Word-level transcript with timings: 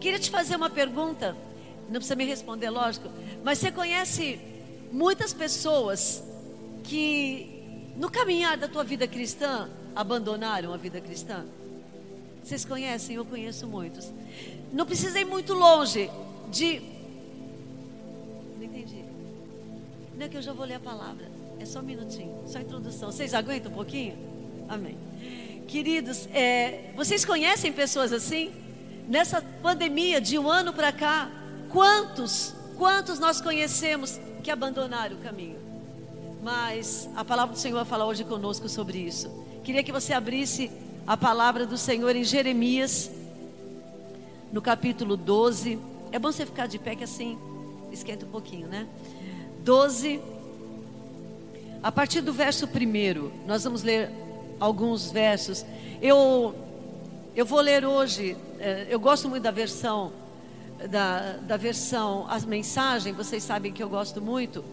Queria 0.00 0.18
te 0.18 0.30
fazer 0.30 0.56
uma 0.56 0.70
pergunta, 0.70 1.36
não 1.86 1.96
precisa 1.96 2.16
me 2.16 2.24
responder, 2.24 2.70
lógico, 2.70 3.10
mas 3.44 3.58
você 3.58 3.70
conhece 3.70 4.40
muitas 4.90 5.34
pessoas 5.34 6.24
que 6.82 7.92
no 7.96 8.10
caminhar 8.10 8.56
da 8.56 8.66
tua 8.66 8.82
vida 8.82 9.06
cristã 9.06 9.68
abandonaram 9.94 10.72
a 10.72 10.76
vida 10.78 11.00
cristã? 11.00 11.44
Vocês 12.42 12.64
conhecem? 12.64 13.16
Eu 13.16 13.26
conheço 13.26 13.66
muitos. 13.66 14.10
Não 14.72 14.86
precisa 14.86 15.20
ir 15.20 15.26
muito 15.26 15.52
longe 15.52 16.10
de. 16.50 16.80
Não 18.56 18.64
entendi. 18.64 19.04
Não 20.16 20.24
é 20.24 20.28
que 20.28 20.38
eu 20.38 20.42
já 20.42 20.54
vou 20.54 20.64
ler 20.64 20.74
a 20.74 20.80
palavra. 20.80 21.30
É 21.58 21.66
só 21.66 21.80
um 21.80 21.82
minutinho, 21.82 22.42
só 22.46 22.56
a 22.56 22.62
introdução. 22.62 23.12
Vocês 23.12 23.34
aguentam 23.34 23.70
um 23.70 23.74
pouquinho? 23.74 24.16
Amém. 24.66 24.96
Queridos, 25.68 26.26
é, 26.32 26.90
vocês 26.96 27.22
conhecem 27.24 27.70
pessoas 27.70 28.12
assim? 28.12 28.50
Nessa 29.08 29.42
pandemia 29.62 30.20
de 30.20 30.38
um 30.38 30.48
ano 30.48 30.72
para 30.72 30.92
cá, 30.92 31.30
quantos, 31.68 32.54
quantos 32.76 33.18
nós 33.18 33.40
conhecemos 33.40 34.20
que 34.42 34.50
abandonaram 34.50 35.16
o 35.16 35.20
caminho? 35.20 35.58
Mas 36.42 37.08
a 37.14 37.24
palavra 37.24 37.54
do 37.54 37.58
Senhor 37.58 37.76
vai 37.76 37.84
falar 37.84 38.06
hoje 38.06 38.24
conosco 38.24 38.68
sobre 38.68 38.98
isso. 38.98 39.30
Queria 39.62 39.82
que 39.82 39.92
você 39.92 40.12
abrisse 40.12 40.70
a 41.06 41.16
palavra 41.16 41.66
do 41.66 41.76
Senhor 41.76 42.14
em 42.14 42.24
Jeremias, 42.24 43.10
no 44.52 44.62
capítulo 44.62 45.16
12. 45.16 45.78
É 46.12 46.18
bom 46.18 46.32
você 46.32 46.46
ficar 46.46 46.66
de 46.66 46.78
pé 46.78 46.96
que 46.96 47.04
assim 47.04 47.38
esquenta 47.92 48.24
um 48.24 48.30
pouquinho, 48.30 48.68
né? 48.68 48.86
12. 49.64 50.20
A 51.82 51.92
partir 51.92 52.20
do 52.20 52.32
verso 52.32 52.66
1, 52.66 53.46
nós 53.46 53.64
vamos 53.64 53.82
ler 53.82 54.10
alguns 54.58 55.10
versos. 55.10 55.64
Eu, 56.00 56.54
eu 57.34 57.46
vou 57.46 57.60
ler 57.60 57.84
hoje, 57.84 58.36
eh, 58.58 58.86
eu 58.90 58.98
gosto 58.98 59.28
muito 59.28 59.42
da 59.42 59.50
versão, 59.50 60.12
da, 60.90 61.36
da 61.36 61.56
versão, 61.56 62.26
as 62.28 62.44
mensagens, 62.44 63.16
vocês 63.16 63.42
sabem 63.42 63.72
que 63.72 63.82
eu 63.82 63.88
gosto 63.88 64.20
muito. 64.20 64.64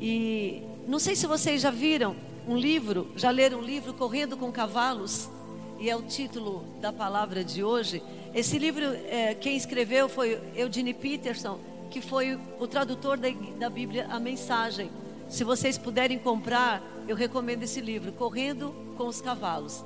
E 0.00 0.62
não 0.86 0.98
sei 0.98 1.16
se 1.16 1.26
vocês 1.26 1.62
já 1.62 1.70
viram 1.70 2.16
um 2.46 2.56
livro, 2.56 3.10
já 3.16 3.30
leram 3.30 3.60
um 3.60 3.62
livro 3.62 3.94
Correndo 3.94 4.36
com 4.36 4.52
Cavalos, 4.52 5.30
e 5.78 5.88
é 5.88 5.96
o 5.96 6.02
título 6.02 6.64
da 6.80 6.92
palavra 6.92 7.42
de 7.42 7.64
hoje. 7.64 8.02
Esse 8.34 8.58
livro, 8.58 8.84
é, 8.84 9.34
quem 9.34 9.56
escreveu 9.56 10.08
foi 10.08 10.38
Eugene 10.54 10.92
Peterson, 10.92 11.58
que 11.90 12.00
foi 12.00 12.38
o 12.60 12.66
tradutor 12.66 13.16
da, 13.16 13.28
da 13.58 13.70
Bíblia, 13.70 14.06
a 14.10 14.20
mensagem. 14.20 14.90
Se 15.28 15.44
vocês 15.44 15.78
puderem 15.78 16.18
comprar, 16.18 16.82
eu 17.08 17.16
recomendo 17.16 17.62
esse 17.62 17.80
livro, 17.80 18.12
Correndo 18.12 18.74
com 18.96 19.06
os 19.06 19.20
Cavalos. 19.20 19.82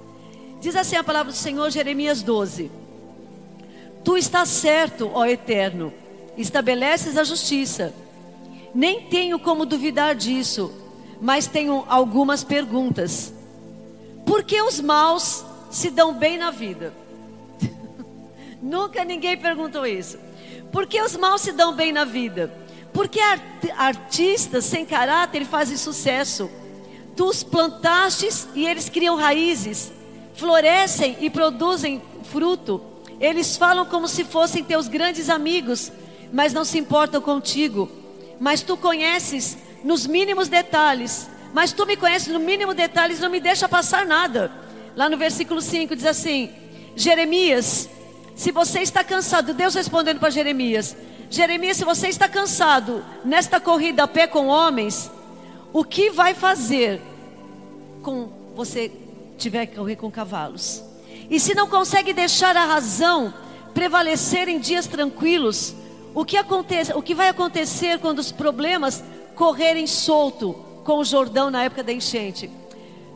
Diz 0.60 0.74
assim 0.76 0.96
a 0.96 1.04
palavra 1.04 1.32
do 1.32 1.38
Senhor, 1.38 1.70
Jeremias 1.70 2.22
12: 2.22 2.70
Tu 4.04 4.16
estás 4.16 4.48
certo, 4.48 5.10
ó 5.14 5.24
Eterno, 5.26 5.92
estabeleces 6.36 7.16
a 7.16 7.24
justiça. 7.24 7.94
Nem 8.74 9.02
tenho 9.02 9.38
como 9.38 9.64
duvidar 9.64 10.14
disso 10.14 10.72
mas 11.20 11.46
tenho 11.46 11.84
algumas 11.88 12.44
perguntas. 12.44 13.32
Por 14.24 14.44
que 14.44 14.60
os 14.62 14.80
maus 14.80 15.44
se 15.70 15.90
dão 15.90 16.14
bem 16.14 16.38
na 16.38 16.50
vida? 16.50 16.92
Nunca 18.62 19.04
ninguém 19.04 19.36
perguntou 19.36 19.86
isso. 19.86 20.18
Por 20.72 20.86
que 20.86 21.00
os 21.00 21.16
maus 21.16 21.42
se 21.42 21.52
dão 21.52 21.74
bem 21.74 21.92
na 21.92 22.04
vida? 22.04 22.52
Porque 22.92 23.20
art 23.20 23.42
artistas 23.76 24.64
sem 24.64 24.84
caráter 24.84 25.44
fazem 25.44 25.76
sucesso. 25.76 26.50
Tu 27.16 27.24
os 27.24 27.42
plantastes 27.42 28.46
e 28.54 28.64
eles 28.66 28.88
criam 28.88 29.16
raízes, 29.16 29.90
florescem 30.38 31.16
e 31.20 31.28
produzem 31.28 32.00
fruto. 32.22 32.80
Eles 33.20 33.56
falam 33.56 33.84
como 33.84 34.06
se 34.06 34.24
fossem 34.24 34.62
teus 34.62 34.86
grandes 34.86 35.28
amigos, 35.28 35.90
mas 36.32 36.52
não 36.52 36.64
se 36.64 36.78
importam 36.78 37.20
contigo. 37.20 37.90
Mas 38.38 38.62
tu 38.62 38.76
conheces 38.76 39.58
nos 39.82 40.06
mínimos 40.06 40.46
detalhes. 40.46 41.28
Mas 41.52 41.72
tu 41.72 41.84
me 41.84 41.96
conheces 41.96 42.32
no 42.32 42.38
mínimo 42.38 42.72
detalhes, 42.72 43.18
não 43.18 43.28
me 43.28 43.40
deixa 43.40 43.68
passar 43.68 44.06
nada. 44.06 44.52
Lá 44.94 45.08
no 45.10 45.16
versículo 45.16 45.60
5 45.60 45.96
diz 45.96 46.06
assim: 46.06 46.50
Jeremias, 46.94 47.88
se 48.36 48.52
você 48.52 48.80
está 48.80 49.02
cansado, 49.02 49.52
Deus 49.52 49.74
respondendo 49.74 50.20
para 50.20 50.30
Jeremias: 50.30 50.96
Jeremias, 51.28 51.78
se 51.78 51.84
você 51.84 52.06
está 52.06 52.28
cansado 52.28 53.04
nesta 53.24 53.58
corrida 53.58 54.04
a 54.04 54.08
pé 54.08 54.28
com 54.28 54.46
homens, 54.46 55.10
o 55.72 55.82
que 55.82 56.10
vai 56.10 56.32
fazer 56.32 57.00
com 58.02 58.28
você 58.54 58.92
tiver 59.38 59.66
que 59.66 59.76
correr 59.76 59.96
com 59.96 60.10
cavalos? 60.10 60.82
E 61.30 61.38
se 61.38 61.54
não 61.54 61.68
consegue 61.68 62.12
deixar 62.12 62.56
a 62.56 62.64
razão 62.64 63.32
prevalecer 63.72 64.48
em 64.48 64.58
dias 64.58 64.86
tranquilos, 64.86 65.74
o 66.14 66.24
que, 66.24 66.36
acontece, 66.36 66.92
o 66.94 67.02
que 67.02 67.14
vai 67.14 67.28
acontecer 67.28 67.98
quando 67.98 68.18
os 68.18 68.32
problemas 68.32 69.02
correrem 69.34 69.86
solto 69.86 70.52
com 70.84 70.98
o 70.98 71.04
Jordão 71.04 71.50
na 71.50 71.64
época 71.64 71.82
da 71.82 71.92
enchente. 71.92 72.50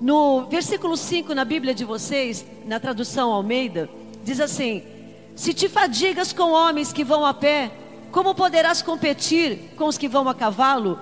No 0.00 0.46
versículo 0.46 0.96
5 0.96 1.34
na 1.34 1.44
Bíblia 1.44 1.74
de 1.74 1.84
vocês, 1.84 2.44
na 2.66 2.78
tradução 2.78 3.32
Almeida, 3.32 3.88
diz 4.22 4.40
assim: 4.40 4.82
Se 5.34 5.54
te 5.54 5.68
fadigas 5.68 6.32
com 6.32 6.52
homens 6.52 6.92
que 6.92 7.04
vão 7.04 7.24
a 7.24 7.32
pé, 7.32 7.70
como 8.10 8.34
poderás 8.34 8.82
competir 8.82 9.70
com 9.76 9.86
os 9.86 9.96
que 9.96 10.08
vão 10.08 10.28
a 10.28 10.34
cavalo? 10.34 10.98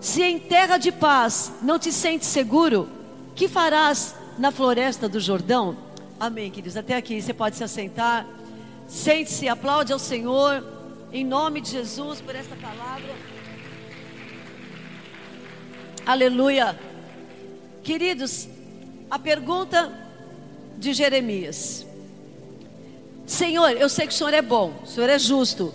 Se 0.00 0.22
em 0.22 0.38
terra 0.38 0.76
de 0.76 0.90
paz 0.90 1.52
não 1.62 1.78
te 1.78 1.92
sentes 1.92 2.28
seguro, 2.28 2.88
que 3.34 3.48
farás 3.48 4.14
na 4.38 4.52
floresta 4.52 5.08
do 5.08 5.18
Jordão? 5.18 5.76
Amém, 6.18 6.50
queridos. 6.50 6.76
Até 6.76 6.96
aqui 6.96 7.20
você 7.20 7.34
pode 7.34 7.56
se 7.56 7.64
assentar. 7.64 8.26
Sente-se, 8.86 9.48
aplaude 9.48 9.92
ao 9.92 9.98
Senhor, 9.98 10.64
em 11.12 11.24
nome 11.24 11.60
de 11.60 11.70
Jesus, 11.70 12.20
por 12.20 12.34
esta 12.34 12.56
palavra. 12.56 13.14
Aleluia. 16.06 16.78
Queridos, 17.82 18.48
a 19.10 19.18
pergunta 19.18 19.92
de 20.78 20.94
Jeremias. 20.94 21.86
Senhor, 23.26 23.72
eu 23.72 23.88
sei 23.88 24.06
que 24.06 24.14
o 24.14 24.16
Senhor 24.16 24.32
é 24.32 24.40
bom, 24.40 24.72
o 24.82 24.86
Senhor 24.86 25.10
é 25.10 25.18
justo, 25.18 25.74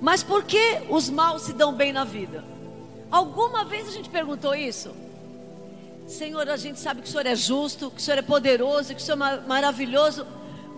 mas 0.00 0.22
por 0.22 0.44
que 0.44 0.82
os 0.90 1.08
maus 1.08 1.42
se 1.42 1.54
dão 1.54 1.72
bem 1.72 1.90
na 1.92 2.04
vida? 2.04 2.44
Alguma 3.10 3.64
vez 3.64 3.88
a 3.88 3.92
gente 3.92 4.10
perguntou 4.10 4.54
isso? 4.54 4.94
Senhor, 6.06 6.48
a 6.48 6.56
gente 6.56 6.78
sabe 6.78 7.02
que 7.02 7.08
o 7.08 7.10
Senhor 7.10 7.26
é 7.26 7.36
justo, 7.36 7.90
que 7.90 7.98
o 7.98 8.00
Senhor 8.00 8.18
é 8.18 8.22
poderoso, 8.22 8.94
que 8.94 9.00
o 9.00 9.04
Senhor 9.04 9.22
é 9.22 9.40
maravilhoso, 9.46 10.26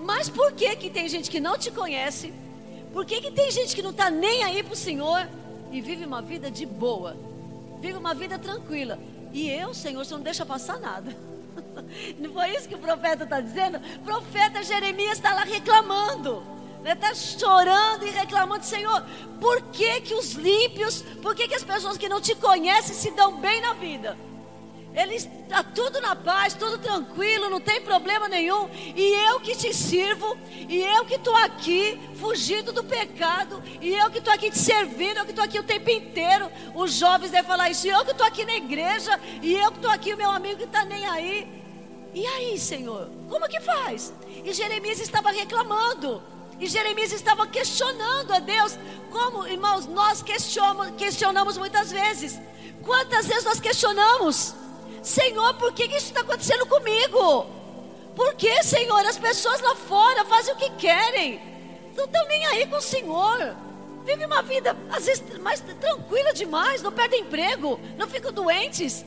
mas 0.03 0.29
por 0.29 0.53
que 0.53 0.77
que 0.77 0.91
tem 0.91 1.09
gente 1.09 1.31
que 1.31 1.41
não 1.41 1.59
te 1.59 1.71
conhece? 1.71 2.33
Por 2.93 3.05
que 3.05 3.21
que 3.21 3.31
tem 3.31 3.51
gente 3.51 3.75
que 3.75 3.83
não 3.83 3.91
está 3.91 4.11
nem 4.11 4.45
aí 4.45 4.62
para 4.62 4.75
o 4.75 4.77
Senhor 4.77 5.27
e 5.73 5.81
vive 5.81 6.05
uma 6.05 6.23
vida 6.23 6.51
de 6.51 6.65
boa? 6.65 7.17
vive 7.85 7.99
uma 7.99 8.15
vida 8.15 8.39
tranquila. 8.39 8.99
E 9.31 9.51
eu, 9.51 9.75
Senhor, 9.75 10.03
você 10.05 10.15
não 10.15 10.23
deixa 10.23 10.47
passar 10.47 10.79
nada. 10.79 11.15
Não 12.19 12.33
foi 12.33 12.51
isso 12.51 12.69
que 12.69 12.75
o 12.75 12.79
profeta 12.79 13.25
está 13.25 13.41
dizendo? 13.41 13.79
O 13.79 14.05
profeta 14.05 14.62
Jeremias 14.62 15.19
está 15.19 15.35
lá 15.35 15.45
reclamando. 15.45 16.43
Está 16.85 17.15
chorando 17.15 18.06
e 18.06 18.11
reclamando, 18.11 18.65
Senhor, 18.65 19.05
por 19.41 19.61
que, 19.71 20.01
que 20.01 20.15
os 20.15 20.33
límpios, 20.33 21.03
por 21.23 21.35
que, 21.35 21.47
que 21.47 21.55
as 21.55 21.62
pessoas 21.62 21.97
que 21.97 22.09
não 22.09 22.21
te 22.21 22.35
conhecem 22.35 22.95
se 22.95 23.11
dão 23.12 23.41
bem 23.41 23.61
na 23.61 23.73
vida? 23.75 24.17
Ele 24.94 25.16
está 25.16 25.62
tudo 25.62 26.00
na 26.00 26.15
paz, 26.15 26.55
tudo 26.55 26.78
tranquilo, 26.78 27.50
não 27.50 27.60
tem 27.60 27.81
problema 27.81 28.28
nenhum. 28.28 28.69
E 28.94 29.28
eu 29.28 29.41
que 29.41 29.56
te 29.56 29.75
sirvo, 29.75 30.37
e 30.69 30.81
eu 30.81 31.05
que 31.05 31.16
estou 31.16 31.34
aqui 31.37 31.99
fugindo 32.15 32.72
do 32.72 32.84
pecado, 32.84 33.60
e 33.81 33.93
eu 33.93 34.09
que 34.10 34.19
estou 34.19 34.32
aqui 34.32 34.50
te 34.50 34.59
servindo, 34.59 35.19
eu 35.19 35.25
que 35.25 35.32
estou 35.32 35.44
aqui 35.44 35.59
o 35.59 35.65
tempo 35.65 35.91
inteiro. 35.91 36.49
Os 36.75 36.93
jovens 36.93 37.32
devem 37.32 37.47
falar 37.47 37.71
isso, 37.71 37.88
e 37.88 37.91
eu 37.91 38.05
que 38.05 38.12
estou 38.12 38.27
aqui 38.27 38.44
na 38.44 38.55
igreja, 38.55 39.19
e 39.43 39.55
eu 39.55 39.72
que 39.72 39.78
estou 39.78 39.91
aqui, 39.91 40.15
o 40.15 40.16
meu 40.16 40.31
amigo 40.31 40.59
que 40.59 40.65
está 40.65 40.84
nem 40.84 41.05
aí. 41.06 41.49
E 42.15 42.25
aí, 42.25 42.56
Senhor, 42.56 43.11
como 43.28 43.49
que 43.49 43.61
faz? 43.61 44.12
E 44.44 44.53
Jeremias 44.53 45.00
estava 45.00 45.32
reclamando. 45.32 46.22
E 46.61 46.69
Jeremias 46.69 47.11
estava 47.11 47.49
questionando 47.49 48.32
a 48.32 48.38
Deus, 48.38 48.79
como 49.11 49.44
irmãos, 49.44 49.87
nós 49.87 50.23
questionamos, 50.23 50.94
questionamos 50.96 51.58
muitas 51.58 51.91
vezes. 51.91 52.38
Quantas 52.85 53.26
vezes 53.26 53.44
nós 53.44 53.58
questionamos? 53.58 54.55
Senhor, 55.05 55.53
por 55.55 55.73
que 55.75 55.85
isso 55.85 56.06
está 56.06 56.23
acontecendo 56.23 56.65
comigo? 56.65 57.47
Por 58.17 58.35
que, 58.35 58.62
Senhor, 58.62 59.05
as 59.05 59.19
pessoas 59.19 59.61
lá 59.61 59.77
fora 59.77 60.25
fazem 60.25 60.55
o 60.55 60.56
que 60.56 60.71
querem? 60.71 61.41
Não 61.95 62.06
estão 62.06 62.27
nem 62.27 62.47
aí 62.47 62.67
com 62.67 62.77
o 62.77 62.81
Senhor. 62.81 63.55
Vive 64.05 64.25
uma 64.25 64.43
vida, 64.43 64.75
às 64.91 65.05
vezes, 65.05 65.23
mais 65.41 65.61
tranquila 65.61 66.33
demais, 66.33 66.81
não 66.81 66.91
perdem 66.91 67.21
emprego, 67.21 67.79
não 67.99 68.09
ficam 68.09 68.33
doentes. 68.33 69.05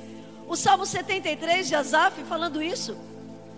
O 0.47 0.55
Salmo 0.55 0.85
73 0.85 1.67
de 1.67 1.75
Asaf 1.75 2.23
falando 2.25 2.61
isso. 2.61 2.95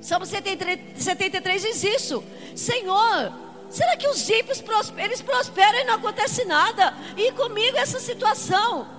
Salmo 0.01 0.25
73, 0.25 1.03
73 1.03 1.61
diz 1.61 1.83
isso. 1.83 2.23
Senhor, 2.55 3.33
será 3.69 3.97
que 3.97 4.07
os 4.07 4.29
ímpios 4.29 4.61
prosperam, 4.61 5.05
eles 5.05 5.21
prosperam 5.21 5.79
e 5.79 5.83
não 5.83 5.95
acontece 5.95 6.45
nada? 6.45 6.93
E 7.17 7.33
comigo 7.33 7.77
essa 7.77 7.99
situação. 7.99 8.98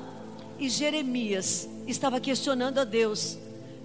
E 0.61 0.69
Jeremias 0.69 1.67
estava 1.87 2.21
questionando 2.21 2.79
a 2.79 2.85
Deus, 2.85 3.39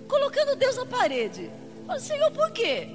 colocando 0.09 0.57
Deus 0.57 0.75
na 0.75 0.85
parede. 0.85 1.49
Falei, 1.87 2.01
Senhor, 2.01 2.29
por 2.31 2.51
quê? 2.51 2.89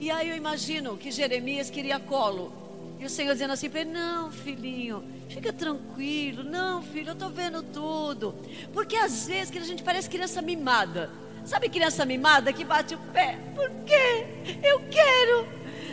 E 0.00 0.10
aí 0.10 0.30
eu 0.30 0.36
imagino 0.36 0.96
que 0.96 1.10
Jeremias 1.10 1.68
queria 1.68 2.00
colo. 2.00 2.50
E 2.98 3.04
o 3.04 3.10
Senhor 3.10 3.34
dizendo 3.34 3.52
assim 3.52 3.68
para 3.68 3.82
ele: 3.82 3.90
Não, 3.90 4.32
filhinho, 4.32 5.04
fica 5.28 5.52
tranquilo. 5.52 6.42
Não, 6.42 6.82
filho, 6.82 7.10
eu 7.10 7.12
estou 7.12 7.28
vendo 7.28 7.62
tudo. 7.62 8.34
Porque 8.72 8.96
às 8.96 9.26
vezes 9.26 9.50
que 9.50 9.58
a 9.58 9.64
gente 9.64 9.82
parece 9.82 10.08
criança 10.08 10.40
mimada. 10.40 11.10
Sabe 11.44 11.68
criança 11.68 12.06
mimada 12.06 12.50
que 12.50 12.64
bate 12.64 12.94
o 12.94 12.98
pé? 13.12 13.38
Por 13.54 13.68
quê? 13.84 14.26
Eu 14.66 14.80
quero. 14.90 15.46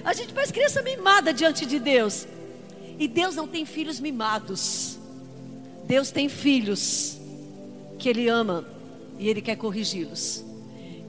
A 0.06 0.14
gente 0.14 0.34
parece 0.34 0.54
criança 0.54 0.82
mimada 0.82 1.34
diante 1.34 1.66
de 1.66 1.80
Deus. 1.80 2.26
E 2.98 3.10
Deus 3.10 3.36
não 3.36 3.46
tem 3.46 3.66
filhos 3.66 4.00
mimados. 4.00 4.98
Deus 5.86 6.12
tem 6.12 6.30
filhos 6.30 7.15
que 7.98 8.10
Ele 8.10 8.28
ama 8.28 8.66
e 9.18 9.30
Ele 9.30 9.42
quer 9.42 9.56
corrigi-los. 9.56 10.46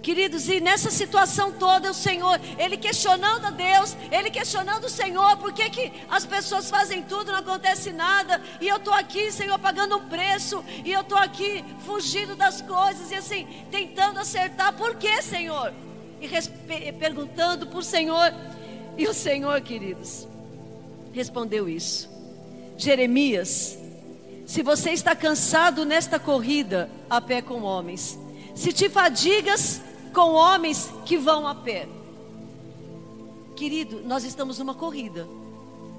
Queridos, 0.07 0.49
e 0.49 0.61
nessa 0.61 0.89
situação 0.89 1.51
toda, 1.51 1.91
o 1.91 1.95
Senhor, 1.95 2.41
ele 2.61 2.77
questionando 2.77 3.47
a 3.47 3.51
Deus, 3.51 3.97
ele 4.13 4.31
questionando 4.31 4.85
o 4.85 4.89
Senhor, 4.89 5.37
por 5.39 5.53
que, 5.53 5.69
que 5.69 5.93
as 6.09 6.25
pessoas 6.25 6.71
fazem 6.71 7.03
tudo, 7.03 7.33
não 7.33 7.41
acontece 7.41 7.93
nada, 7.93 8.41
e 8.61 8.69
eu 8.69 8.77
estou 8.77 8.95
aqui, 8.95 9.33
Senhor, 9.33 9.59
pagando 9.59 9.97
um 9.97 10.09
preço, 10.09 10.65
e 10.85 10.93
eu 10.93 11.01
estou 11.01 11.19
aqui 11.19 11.65
fugindo 11.85 12.37
das 12.37 12.63
coisas, 12.63 13.11
e 13.11 13.17
assim, 13.17 13.49
tentando 13.69 14.21
acertar, 14.21 14.75
por 14.75 14.95
que, 14.95 15.21
Senhor? 15.23 15.75
E 16.21 16.93
perguntando 16.93 17.67
por 17.67 17.83
Senhor, 17.83 18.33
e 18.97 19.09
o 19.09 19.13
Senhor, 19.13 19.61
queridos, 19.61 20.29
respondeu 21.13 21.69
isso. 21.69 22.09
Jeremias, 22.79 23.77
se 24.47 24.63
você 24.63 24.93
está 24.93 25.15
cansado 25.17 25.85
nesta 25.85 26.21
corrida 26.21 26.89
a 27.11 27.21
pé 27.21 27.43
com 27.43 27.63
homens, 27.63 28.17
se 28.55 28.73
te 28.73 28.89
fadigas 28.89 29.83
com 30.15 30.33
homens 30.33 30.89
que 31.05 31.19
vão 31.19 31.49
a 31.49 31.55
pé. 31.55 31.89
Querido, 33.57 34.03
nós 34.05 34.23
estamos 34.23 34.61
numa 34.61 34.75
corrida. 34.75 35.27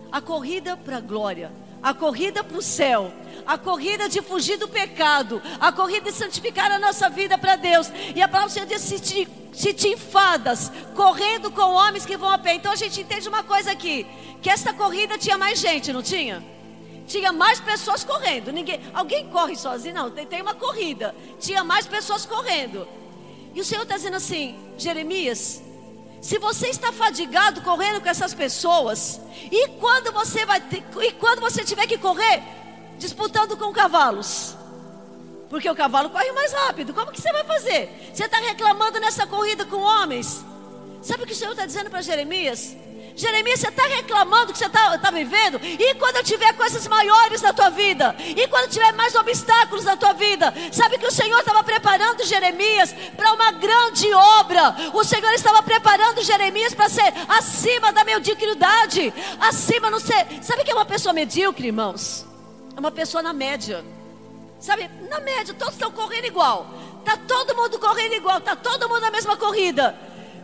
A 0.10 0.22
corrida 0.22 0.78
para 0.78 0.98
a 0.98 1.02
glória, 1.02 1.52
a 1.84 1.94
corrida 1.94 2.42
para 2.42 2.58
o 2.58 2.62
céu, 2.62 3.12
a 3.46 3.58
corrida 3.58 4.08
de 4.08 4.22
fugir 4.22 4.58
do 4.58 4.70
pecado, 4.70 5.42
a 5.60 5.70
corrida 5.70 6.10
de 6.10 6.18
santificar 6.18 6.72
a 6.72 6.80
nossa 6.80 7.10
vida 7.10 7.38
para 7.38 7.58
Deus. 7.58 7.92
E 8.16 8.22
a 8.22 8.30
palavra 8.30 8.50
do 8.50 8.54
Senhor 8.54 8.66
diz: 8.66 8.82
se 8.82 9.00
te, 9.00 9.28
se 9.52 9.74
te 9.74 9.90
enfadas 9.90 10.72
correndo 10.96 11.52
com 11.52 11.74
homens 11.74 12.06
que 12.06 12.16
vão 12.16 12.30
a 12.30 12.38
pé. 12.38 12.54
Então 12.54 12.72
a 12.72 12.78
gente 12.78 13.02
entende 13.02 13.28
uma 13.28 13.44
coisa 13.44 13.72
aqui: 13.74 14.08
que 14.42 14.50
essa 14.50 14.72
corrida 14.74 15.18
tinha 15.18 15.38
mais 15.38 15.60
gente, 15.60 15.92
não 15.92 16.02
tinha? 16.02 16.57
Tinha 17.08 17.32
mais 17.32 17.60
pessoas 17.60 18.04
correndo. 18.04 18.52
Ninguém, 18.52 18.82
alguém 18.94 19.30
corre 19.30 19.56
sozinho? 19.56 19.96
Não, 19.96 20.12
tem, 20.12 20.26
tem 20.26 20.42
uma 20.42 20.54
corrida. 20.54 21.16
Tinha 21.40 21.64
mais 21.64 21.88
pessoas 21.88 22.26
correndo. 22.26 22.88
E 23.56 23.62
o 23.62 23.66
Senhor 23.66 23.84
está 23.84 23.96
dizendo 23.96 24.18
assim: 24.18 24.60
Jeremias, 24.78 25.64
se 26.22 26.38
você 26.38 26.68
está 26.68 26.92
fadigado 26.92 27.62
correndo 27.62 28.02
com 28.02 28.10
essas 28.10 28.34
pessoas, 28.34 29.22
e 29.52 29.70
quando 29.80 30.12
você 30.12 30.46
vai 30.46 30.60
ter, 30.60 30.84
e 31.02 31.12
quando 31.14 31.40
você 31.40 31.64
tiver 31.64 31.88
que 31.88 31.98
correr 31.98 32.44
disputando 33.00 33.56
com 33.56 33.72
cavalos, 33.72 34.56
porque 35.50 35.70
o 35.70 35.76
cavalo 35.76 36.10
corre 36.10 36.32
mais 36.34 36.52
rápido, 36.52 36.94
como 36.94 37.12
que 37.12 37.22
você 37.22 37.32
vai 37.32 37.46
fazer? 37.46 38.12
Você 38.14 38.26
está 38.26 38.38
reclamando 38.38 39.00
nessa 39.00 39.26
corrida 39.26 39.66
com 39.66 39.78
homens? 39.78 40.44
Sabe 41.02 41.24
o 41.24 41.26
que 41.26 41.32
o 41.34 41.36
Senhor 41.36 41.52
está 41.52 41.66
dizendo 41.66 41.90
para 41.90 42.02
Jeremias? 42.02 42.76
Jeremias, 43.18 43.60
você 43.60 43.70
está 43.70 43.84
reclamando 43.88 44.54
que 44.54 44.60
você 44.60 44.68
está 44.68 44.96
tá 45.00 45.10
vivendo? 45.10 45.60
E 45.64 45.96
quando 45.96 46.18
eu 46.18 46.24
tiver 46.24 46.54
coisas 46.54 46.88
maiores 46.88 47.42
na 47.42 47.52
tua 47.52 47.72
vida? 47.72 48.16
E 48.20 48.48
quando 48.48 48.70
tiver 48.70 48.94
mais 48.94 49.16
obstáculos 49.16 49.84
na 49.84 49.98
tua 49.98 50.14
vida? 50.14 50.54
Sabe 50.72 51.00
que 51.00 51.08
o 51.08 51.12
Senhor 51.12 51.40
estava 51.40 51.64
preparando 51.64 52.24
Jeremias 52.24 52.94
para 53.16 53.34
uma 53.34 53.52
grande 53.54 54.14
obra. 54.14 54.76
O 54.94 55.04
Senhor 55.04 55.34
estava 55.34 55.64
preparando 55.64 56.24
Jeremias 56.24 56.76
para 56.76 56.90
ser 56.90 57.12
acima 57.28 57.92
da 57.92 58.04
mediocridade. 58.04 59.12
Acima 59.40 59.90
não 59.90 60.00
ser. 60.00 60.28
Sabe 60.44 60.64
que 60.64 60.70
é 60.70 60.76
uma 60.76 60.86
pessoa 60.86 61.12
medíocre, 61.12 61.68
irmãos? 61.68 62.24
É 62.76 62.80
uma 62.80 62.92
pessoa 62.92 63.24
na 63.24 63.34
média. 63.34 63.84
Sabe, 64.60 64.88
na 65.10 65.20
média, 65.22 65.56
todos 65.56 65.74
estão 65.74 65.92
correndo 65.92 66.26
igual. 66.26 66.68
Está 67.00 67.18
todo 67.18 67.56
mundo 67.56 67.80
correndo 67.80 68.14
igual, 68.14 68.38
está 68.38 68.56
todo 68.56 68.88
mundo 68.88 69.02
na 69.02 69.10
mesma 69.10 69.36
corrida. 69.36 69.98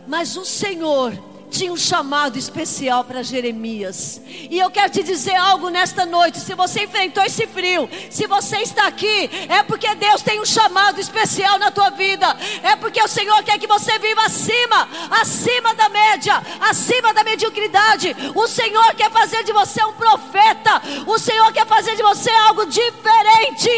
Mas 0.08 0.36
o 0.36 0.44
Senhor 0.44 1.12
tinha 1.54 1.72
um 1.72 1.76
chamado 1.76 2.36
especial 2.36 3.04
para 3.04 3.22
Jeremias. 3.22 4.20
E 4.50 4.58
eu 4.58 4.70
quero 4.70 4.90
te 4.90 5.02
dizer 5.02 5.36
algo 5.36 5.68
nesta 5.70 6.04
noite: 6.04 6.40
se 6.40 6.54
você 6.54 6.82
enfrentou 6.82 7.22
esse 7.22 7.46
frio, 7.46 7.88
se 8.10 8.26
você 8.26 8.58
está 8.58 8.88
aqui, 8.88 9.30
é 9.48 9.62
porque 9.62 9.94
Deus 9.94 10.20
tem 10.20 10.40
um 10.40 10.44
chamado 10.44 11.00
especial 11.00 11.58
na 11.58 11.70
tua 11.70 11.90
vida. 11.90 12.26
É 12.62 12.74
porque 12.74 13.00
o 13.00 13.08
Senhor 13.08 13.40
quer 13.44 13.58
que 13.58 13.68
você 13.68 13.98
viva 14.00 14.22
acima, 14.22 14.88
acima 15.10 15.74
da 15.74 15.88
média, 15.88 16.42
acima 16.60 17.14
da 17.14 17.22
mediocridade. 17.22 18.14
O 18.34 18.48
Senhor 18.48 18.94
quer 18.96 19.10
fazer 19.10 19.44
de 19.44 19.52
você 19.52 19.82
um 19.84 19.92
profeta. 19.92 20.82
O 21.06 21.18
Senhor 21.18 21.52
quer 21.52 21.66
fazer 21.66 21.94
de 21.94 22.02
você 22.02 22.30
algo 22.30 22.66
diferente. 22.66 23.70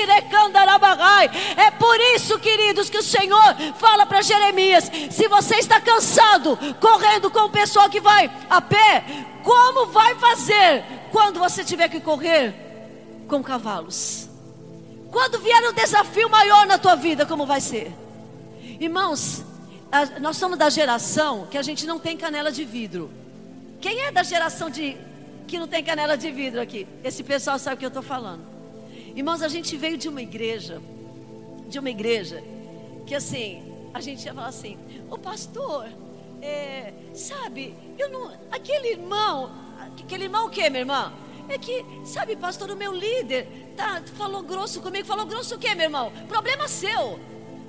É 1.57 1.71
por 1.73 2.01
isso, 2.15 2.39
queridos, 2.39 2.89
que 2.89 2.99
o 2.99 3.03
Senhor 3.03 3.55
fala 3.79 4.07
para 4.07 4.23
Jeremias: 4.23 4.91
se 5.11 5.29
você 5.29 5.57
está 5.57 5.79
cansado, 5.79 6.59
correndo 6.81 7.31
com 7.31 7.51
pessoas 7.51 7.66
pessoa 7.67 7.91
que 7.91 8.01
vai 8.01 8.31
a 8.49 8.61
pé, 8.61 9.05
como 9.43 9.87
vai 9.87 10.15
fazer 10.15 10.85
quando 11.11 11.41
você 11.41 11.65
tiver 11.65 11.89
que 11.89 12.01
correr 12.01 12.55
com 13.27 13.43
cavalos? 13.43 14.29
Quando 15.11 15.41
vier 15.41 15.69
um 15.69 15.73
desafio 15.73 16.31
maior 16.31 16.65
na 16.65 16.79
tua 16.79 16.95
vida, 16.95 17.27
como 17.27 17.45
vai 17.45 17.61
ser? 17.61 17.93
Irmãos, 18.79 19.45
nós 20.21 20.37
somos 20.37 20.57
da 20.57 20.71
geração 20.71 21.49
que 21.51 21.59
a 21.59 21.63
gente 21.63 21.87
não 21.87 21.99
tem 21.99 22.17
canela 22.17 22.53
de 22.53 22.65
vidro. 22.65 23.11
Quem 23.81 24.01
é 24.03 24.13
da 24.13 24.23
geração 24.23 24.71
de 24.71 24.97
que 25.49 25.59
não 25.59 25.67
tem 25.67 25.83
canela 25.83 26.17
de 26.17 26.31
vidro 26.31 26.61
aqui? 26.61 26.87
Esse 27.03 27.25
pessoal 27.25 27.59
sabe 27.59 27.77
o 27.77 27.79
que 27.79 27.85
eu 27.85 27.89
estou 27.89 28.03
falando. 28.03 28.45
Irmãos, 29.17 29.43
a 29.43 29.49
gente 29.49 29.77
veio 29.77 29.97
de 29.97 30.09
uma 30.09 30.23
igreja, 30.23 30.81
de 31.69 31.81
uma 31.81 31.91
igreja, 31.91 32.45
que 33.07 33.15
assim, 33.15 33.63
a 33.93 34.01
gente 34.01 34.25
ia 34.25 34.35
falar 34.35 34.49
assim, 34.49 34.79
o 35.11 35.19
pastor, 35.19 35.89
é, 36.43 36.93
sabe, 37.15 37.75
eu 37.99 38.11
não, 38.11 38.33
aquele 38.51 38.93
irmão, 38.93 39.51
aquele 39.99 40.25
irmão 40.25 40.47
o 40.47 40.51
que, 40.51 40.69
minha 40.69 40.83
irmã? 40.83 41.13
É 41.49 41.59
que, 41.59 41.85
sabe, 42.05 42.37
pastor, 42.37 42.71
o 42.71 42.77
meu 42.77 42.93
líder 42.93 43.47
tá, 43.77 44.03
falou 44.17 44.43
grosso 44.43 44.81
comigo, 44.81 45.07
falou 45.07 45.27
grosso 45.27 45.55
o 45.55 45.59
que, 45.59 45.75
meu 45.75 45.85
irmão? 45.85 46.13
Problema 46.29 46.67
seu, 46.69 47.21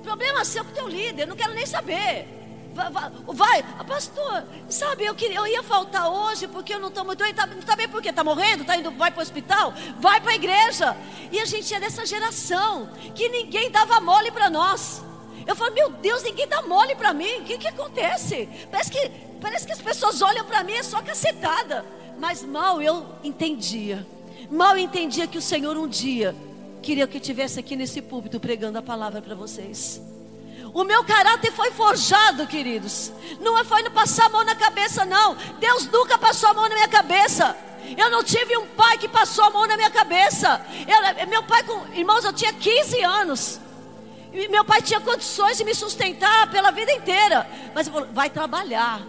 problema 0.02 0.44
seu 0.44 0.64
com 0.64 0.70
o 0.70 0.74
teu 0.74 0.88
líder, 0.88 1.26
não 1.26 1.36
quero 1.36 1.54
nem 1.54 1.66
saber. 1.66 2.26
Vai, 3.26 3.62
pastor, 3.84 4.44
sabe, 4.68 5.04
eu, 5.04 5.14
queria, 5.14 5.38
eu 5.38 5.46
ia 5.48 5.62
faltar 5.64 6.08
hoje 6.08 6.46
porque 6.46 6.74
eu 6.74 6.78
não 6.78 6.88
estou 6.88 7.04
muito 7.04 7.24
bem, 7.24 7.34
tá, 7.34 7.48
tá 7.66 7.74
bem 7.74 7.88
porque 7.88 8.10
está 8.10 8.22
morrendo, 8.22 8.64
tá 8.64 8.76
indo, 8.76 8.90
vai 8.92 9.10
para 9.10 9.18
o 9.18 9.22
hospital, 9.22 9.72
vai 9.98 10.20
para 10.20 10.32
a 10.32 10.34
igreja. 10.36 10.96
E 11.32 11.40
a 11.40 11.44
gente 11.44 11.74
é 11.74 11.80
dessa 11.80 12.06
geração 12.06 12.88
que 13.14 13.28
ninguém 13.28 13.70
dava 13.70 14.00
mole 14.00 14.30
para 14.30 14.48
nós. 14.48 15.02
Eu 15.48 15.56
falo, 15.56 15.72
meu 15.72 15.88
Deus, 15.88 16.22
ninguém 16.22 16.46
dá 16.46 16.60
mole 16.60 16.94
para 16.94 17.14
mim. 17.14 17.38
O 17.38 17.44
que, 17.44 17.56
que 17.56 17.66
acontece? 17.66 18.46
Parece 18.70 18.90
que, 18.90 19.10
parece 19.40 19.66
que 19.66 19.72
as 19.72 19.80
pessoas 19.80 20.20
olham 20.20 20.44
para 20.44 20.62
mim, 20.62 20.74
é 20.74 20.82
só 20.82 21.00
cacetada. 21.00 21.86
Mas 22.18 22.42
mal 22.44 22.82
eu 22.82 23.06
entendia. 23.24 24.06
Mal 24.50 24.76
eu 24.76 24.84
entendia 24.84 25.26
que 25.26 25.38
o 25.38 25.42
Senhor 25.42 25.74
um 25.78 25.88
dia 25.88 26.36
queria 26.82 27.06
que 27.06 27.16
eu 27.16 27.20
estivesse 27.20 27.58
aqui 27.58 27.76
nesse 27.76 28.02
púlpito 28.02 28.38
pregando 28.38 28.76
a 28.76 28.82
palavra 28.82 29.22
para 29.22 29.34
vocês. 29.34 30.02
O 30.74 30.84
meu 30.84 31.02
caráter 31.02 31.50
foi 31.50 31.70
forjado, 31.70 32.46
queridos. 32.46 33.10
Não 33.40 33.64
foi 33.64 33.82
no 33.82 33.90
passar 33.90 34.26
a 34.26 34.28
mão 34.28 34.44
na 34.44 34.54
cabeça, 34.54 35.06
não. 35.06 35.34
Deus 35.58 35.86
nunca 35.86 36.18
passou 36.18 36.50
a 36.50 36.54
mão 36.54 36.68
na 36.68 36.74
minha 36.74 36.88
cabeça. 36.88 37.56
Eu 37.96 38.10
não 38.10 38.22
tive 38.22 38.54
um 38.58 38.66
pai 38.66 38.98
que 38.98 39.08
passou 39.08 39.44
a 39.44 39.50
mão 39.50 39.66
na 39.66 39.78
minha 39.78 39.90
cabeça. 39.90 40.60
Eu, 40.86 41.26
meu 41.26 41.42
pai, 41.44 41.62
com, 41.62 41.94
irmãos, 41.94 42.22
eu 42.22 42.34
tinha 42.34 42.52
15 42.52 43.00
anos. 43.02 43.60
E 44.32 44.48
meu 44.48 44.64
pai 44.64 44.82
tinha 44.82 45.00
condições 45.00 45.56
de 45.56 45.64
me 45.64 45.74
sustentar 45.74 46.50
pela 46.50 46.70
vida 46.70 46.92
inteira. 46.92 47.48
Mas 47.74 47.86
ele 47.86 47.94
falou: 47.94 48.08
vai 48.12 48.28
trabalhar. 48.28 49.00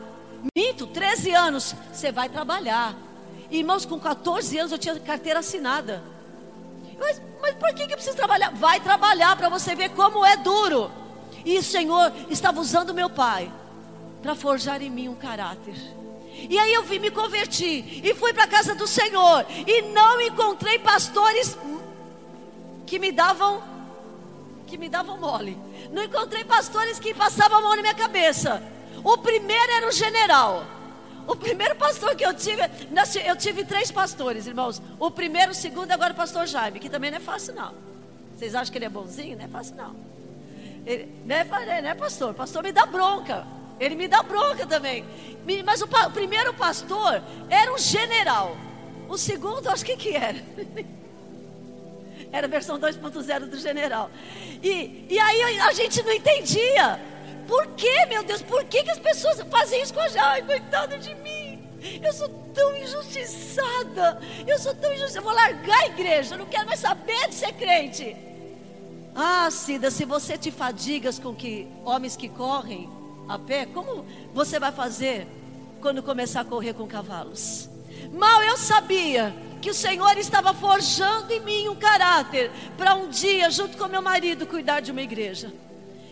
Minto, 0.56 0.88
13 0.88 1.32
anos, 1.32 1.76
você 1.92 2.12
vai 2.12 2.30
trabalhar. 2.30 2.96
Irmãos, 3.52 3.86
com 3.86 4.00
14 4.00 4.58
anos 4.58 4.72
eu 4.72 4.78
tinha 4.78 4.98
carteira 5.00 5.40
assinada. 5.40 6.04
Mas, 6.98 7.22
mas 7.42 7.56
por 7.56 7.74
que, 7.74 7.88
que 7.88 7.96
preciso 7.96 8.16
trabalhar? 8.16 8.52
Vai 8.52 8.80
trabalhar 8.80 9.36
para 9.36 9.50
você 9.50 9.76
ver 9.76 9.90
como 9.90 10.26
é 10.26 10.38
duro. 10.38 10.92
E 11.44 11.58
o 11.58 11.64
Senhor 11.64 12.12
estava 12.30 12.60
usando 12.60 12.94
meu 12.94 13.10
pai 13.10 13.52
para 14.22 14.36
forjar 14.36 14.82
em 14.82 14.90
mim 14.90 15.08
um 15.08 15.16
caráter. 15.16 15.76
E 16.50 16.58
aí 16.58 16.74
eu 16.74 16.84
vim 16.84 17.00
me 17.00 17.12
converti 17.12 18.02
e 18.04 18.14
fui 18.14 18.34
para 18.34 18.44
a 18.44 18.48
casa 18.48 18.76
do 18.76 18.88
Senhor 18.88 19.46
e 19.68 19.82
não 19.82 20.22
encontrei 20.22 20.80
pastores 20.80 21.58
que 22.86 23.00
me 23.00 23.12
davam 23.12 23.62
que 24.70 24.78
me 24.78 24.88
davam 24.88 25.18
mole. 25.18 25.58
Não 25.92 26.04
encontrei 26.04 26.44
pastores 26.44 27.00
que 27.00 27.14
passavam 27.14 27.58
a 27.58 27.62
mão 27.62 27.76
na 27.76 27.82
minha 27.82 27.94
cabeça. 27.94 28.62
O 29.04 29.18
primeiro 29.18 29.72
era 29.72 29.88
o 29.88 29.92
general. 29.92 30.66
O 31.28 31.36
primeiro 31.36 31.76
pastor 31.76 32.16
que 32.16 32.26
eu 32.26 32.34
tive, 32.34 32.62
eu 33.26 33.36
tive 33.36 33.66
três 33.66 33.92
pastores, 33.92 34.48
irmãos. 34.48 34.82
O 35.00 35.12
primeiro, 35.12 35.52
o 35.52 35.56
segundo, 35.56 35.92
agora 35.92 36.14
o 36.14 36.16
pastor 36.16 36.48
Jaime, 36.48 36.80
que 36.80 36.90
também 36.90 37.12
não 37.12 37.18
é 37.18 37.22
fácil, 37.22 37.54
não. 37.54 37.74
Vocês 38.36 38.56
acham 38.56 38.72
que 38.72 38.78
ele 38.78 38.86
é 38.86 38.90
bonzinho? 38.90 39.38
Não 39.38 39.46
é 39.46 39.48
fácil, 39.48 39.76
não. 39.76 39.96
Ele, 40.86 41.08
não, 41.26 41.36
é, 41.36 41.82
não 41.82 41.90
é 41.90 41.94
pastor, 41.94 42.34
pastor 42.34 42.64
me 42.64 42.72
dá 42.72 42.86
bronca. 42.86 43.46
Ele 43.80 43.96
me 43.96 44.08
dá 44.08 44.24
bronca 44.24 44.66
também. 44.66 45.06
Mas 45.66 45.82
o, 45.82 45.86
o 45.86 46.12
primeiro 46.12 46.54
pastor 46.54 47.22
era 47.50 47.74
um 47.74 47.78
general. 47.78 48.58
O 49.08 49.18
segundo, 49.18 49.70
acho 49.70 49.86
que 49.86 49.98
que 49.98 50.16
era. 50.16 50.38
Era 52.31 52.48
a 52.48 52.50
versão 52.50 52.79
2.0 52.79 53.48
do 53.48 53.57
general. 53.57 54.09
E, 54.62 55.05
e 55.09 55.19
aí 55.19 55.59
a 55.62 55.74
gente 55.74 56.03
não 56.03 56.12
entendia. 56.12 57.00
Por 57.48 57.65
que, 57.67 58.05
meu 58.05 58.24
Deus? 58.24 58.41
Por 58.41 58.63
que, 58.65 58.83
que 58.83 58.91
as 58.91 59.00
pessoas 59.00 59.41
fazem 59.50 59.81
isso 59.81 59.93
com 59.93 60.00
a 60.00 60.07
gente? 60.07 60.19
Ai, 60.19 61.00
de 61.00 61.15
mim. 61.15 61.67
Eu 62.03 62.13
sou 62.13 62.29
tão 62.53 62.77
injustiçada. 62.77 64.21
Eu 64.45 64.59
sou 64.59 64.75
tão 64.75 64.93
injustiçada. 64.93 65.19
Eu 65.19 65.24
vou 65.24 65.33
largar 65.33 65.79
a 65.79 65.88
igreja. 65.88 66.36
Eu 66.36 66.39
não 66.39 66.45
quero 66.45 66.67
mais 66.67 66.79
saber 66.79 67.27
de 67.29 67.36
ser 67.36 67.53
crente. 67.53 68.15
Ah, 69.15 69.50
Cida, 69.50 69.89
se 69.89 70.05
você 70.05 70.38
te 70.38 70.51
fadigas 70.51 71.17
com 71.17 71.33
que 71.33 71.67
homens 71.83 72.15
que 72.15 72.29
correm 72.29 72.89
a 73.27 73.39
pé, 73.39 73.65
como 73.65 74.05
você 74.33 74.59
vai 74.59 74.71
fazer 74.71 75.27
quando 75.81 76.03
começar 76.03 76.41
a 76.41 76.45
correr 76.45 76.74
com 76.74 76.86
cavalos? 76.88 77.67
Mal 78.12 78.43
eu 78.43 78.57
sabia 78.57 79.33
que 79.62 79.70
o 79.70 79.74
Senhor 79.74 80.18
estava 80.18 80.54
forjando 80.54 81.34
em 81.34 81.42
mim 81.42 81.68
um 81.68 81.75
caráter 81.75 82.51
para 82.78 82.96
um 82.96 83.10
dia, 83.10 83.50
junto 83.50 83.78
com 83.78 83.88
meu 83.88 84.01
marido, 84.01 84.48
cuidar 84.48 84.80
de 84.80 84.92
uma 84.92 85.01
igreja. 85.01 85.51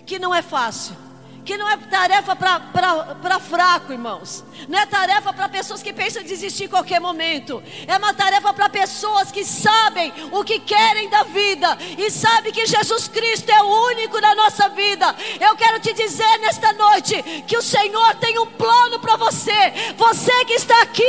Que 0.05 0.19
não 0.19 0.33
é 0.33 0.41
fácil 0.41 1.06
que 1.47 1.57
não 1.57 1.69
é 1.69 1.77
tarefa 1.77 2.35
para 2.35 3.39
fraco, 3.39 3.93
irmãos. 3.93 4.43
Não 4.67 4.77
é 4.77 4.85
tarefa 4.85 5.31
para 5.31 5.47
pessoas 5.47 5.81
que 5.81 5.93
pensam 5.93 6.21
em 6.21 6.25
desistir 6.25 6.65
em 6.65 6.67
qualquer 6.67 6.99
momento. 6.99 7.63
É 7.87 7.95
uma 7.95 8.13
tarefa 8.13 8.53
para 8.53 8.67
pessoas 8.67 9.31
que 9.31 9.45
sabem 9.45 10.11
o 10.33 10.43
que 10.43 10.59
querem 10.59 11.09
da 11.09 11.23
vida 11.23 11.77
e 11.97 12.11
sabem 12.11 12.51
que 12.51 12.65
Jesus 12.65 13.07
Cristo 13.07 13.49
é 13.49 13.63
o 13.63 13.85
único 13.91 14.19
na 14.19 14.35
nossa 14.35 14.67
vida. 14.67 15.15
Eu 15.39 15.55
quero 15.55 15.79
te 15.79 15.93
dizer 15.93 16.37
nesta 16.39 16.73
noite 16.73 17.23
que 17.47 17.57
o 17.57 17.61
Senhor 17.61 18.15
tem 18.15 18.37
um 18.39 18.47
plano 18.47 18.99
para 18.99 19.15
você. 19.15 19.93
Você 19.95 20.45
que 20.45 20.53
está 20.53 20.81
aqui, 20.81 21.07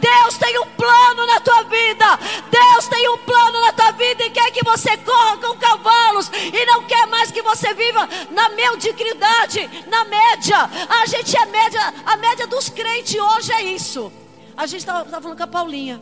Deus 0.00 0.38
tem 0.38 0.58
um 0.58 0.66
plano 0.70 1.26
na 1.26 1.40
tua 1.40 1.64
vida. 1.64 2.18
Deus 2.50 2.88
tem 2.88 3.10
um 3.10 3.18
plano 3.18 3.60
na 3.60 3.72
tua 3.72 3.90
vida 3.92 4.24
e 4.24 4.30
quer 4.30 4.50
que 4.52 4.64
você 4.64 4.96
corra 4.96 5.36
com 5.36 5.54
cavalos 5.58 6.30
e 6.32 6.64
não 6.64 6.84
quer 6.84 7.06
mais 7.08 7.30
que 7.30 7.42
você 7.42 7.74
viva 7.74 8.08
na 8.38 8.48
mediocridade, 8.50 9.68
na 9.88 10.04
média. 10.04 10.58
A 10.88 11.06
gente 11.06 11.36
é 11.36 11.44
média, 11.46 11.92
a 12.06 12.16
média 12.16 12.46
dos 12.46 12.68
crentes 12.68 13.16
hoje 13.16 13.52
é 13.52 13.62
isso. 13.64 14.12
A 14.56 14.64
gente 14.66 14.80
estava 14.80 15.04
falando 15.20 15.36
com 15.36 15.42
a 15.42 15.46
Paulinha. 15.46 16.00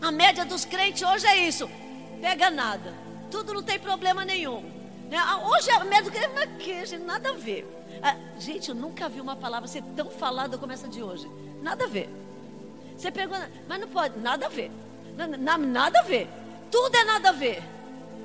A 0.00 0.12
média 0.12 0.44
dos 0.44 0.66
crentes 0.66 1.02
hoje 1.02 1.26
é 1.26 1.48
isso. 1.48 1.68
Pega 2.20 2.50
nada. 2.50 2.92
Tudo 3.30 3.54
não 3.54 3.62
tem 3.62 3.78
problema 3.78 4.26
nenhum. 4.26 4.60
Né? 5.10 5.18
Hoje 5.46 5.70
a 5.70 5.82
média 5.84 6.04
do 6.04 6.10
crente, 6.10 6.30
mas 6.34 6.62
que, 6.62 6.84
gente, 6.84 7.04
nada 7.04 7.30
a 7.30 7.32
ver. 7.32 7.66
Ah, 8.02 8.16
gente, 8.38 8.68
eu 8.68 8.74
nunca 8.74 9.08
vi 9.08 9.20
uma 9.22 9.36
palavra 9.36 9.66
ser 9.66 9.82
tão 9.96 10.10
falada 10.10 10.58
como 10.58 10.70
essa 10.70 10.86
de 10.86 11.02
hoje. 11.02 11.30
Nada 11.62 11.84
a 11.84 11.88
ver. 11.88 12.10
Você 12.94 13.10
pergunta, 13.10 13.50
mas 13.66 13.80
não 13.80 13.88
pode, 13.88 14.18
nada 14.18 14.46
a 14.46 14.48
ver. 14.50 14.70
nada 15.16 15.98
a 16.00 16.02
ver. 16.02 16.28
Tudo 16.70 16.94
é 16.94 17.04
nada 17.04 17.30
a 17.30 17.32
ver. 17.32 17.62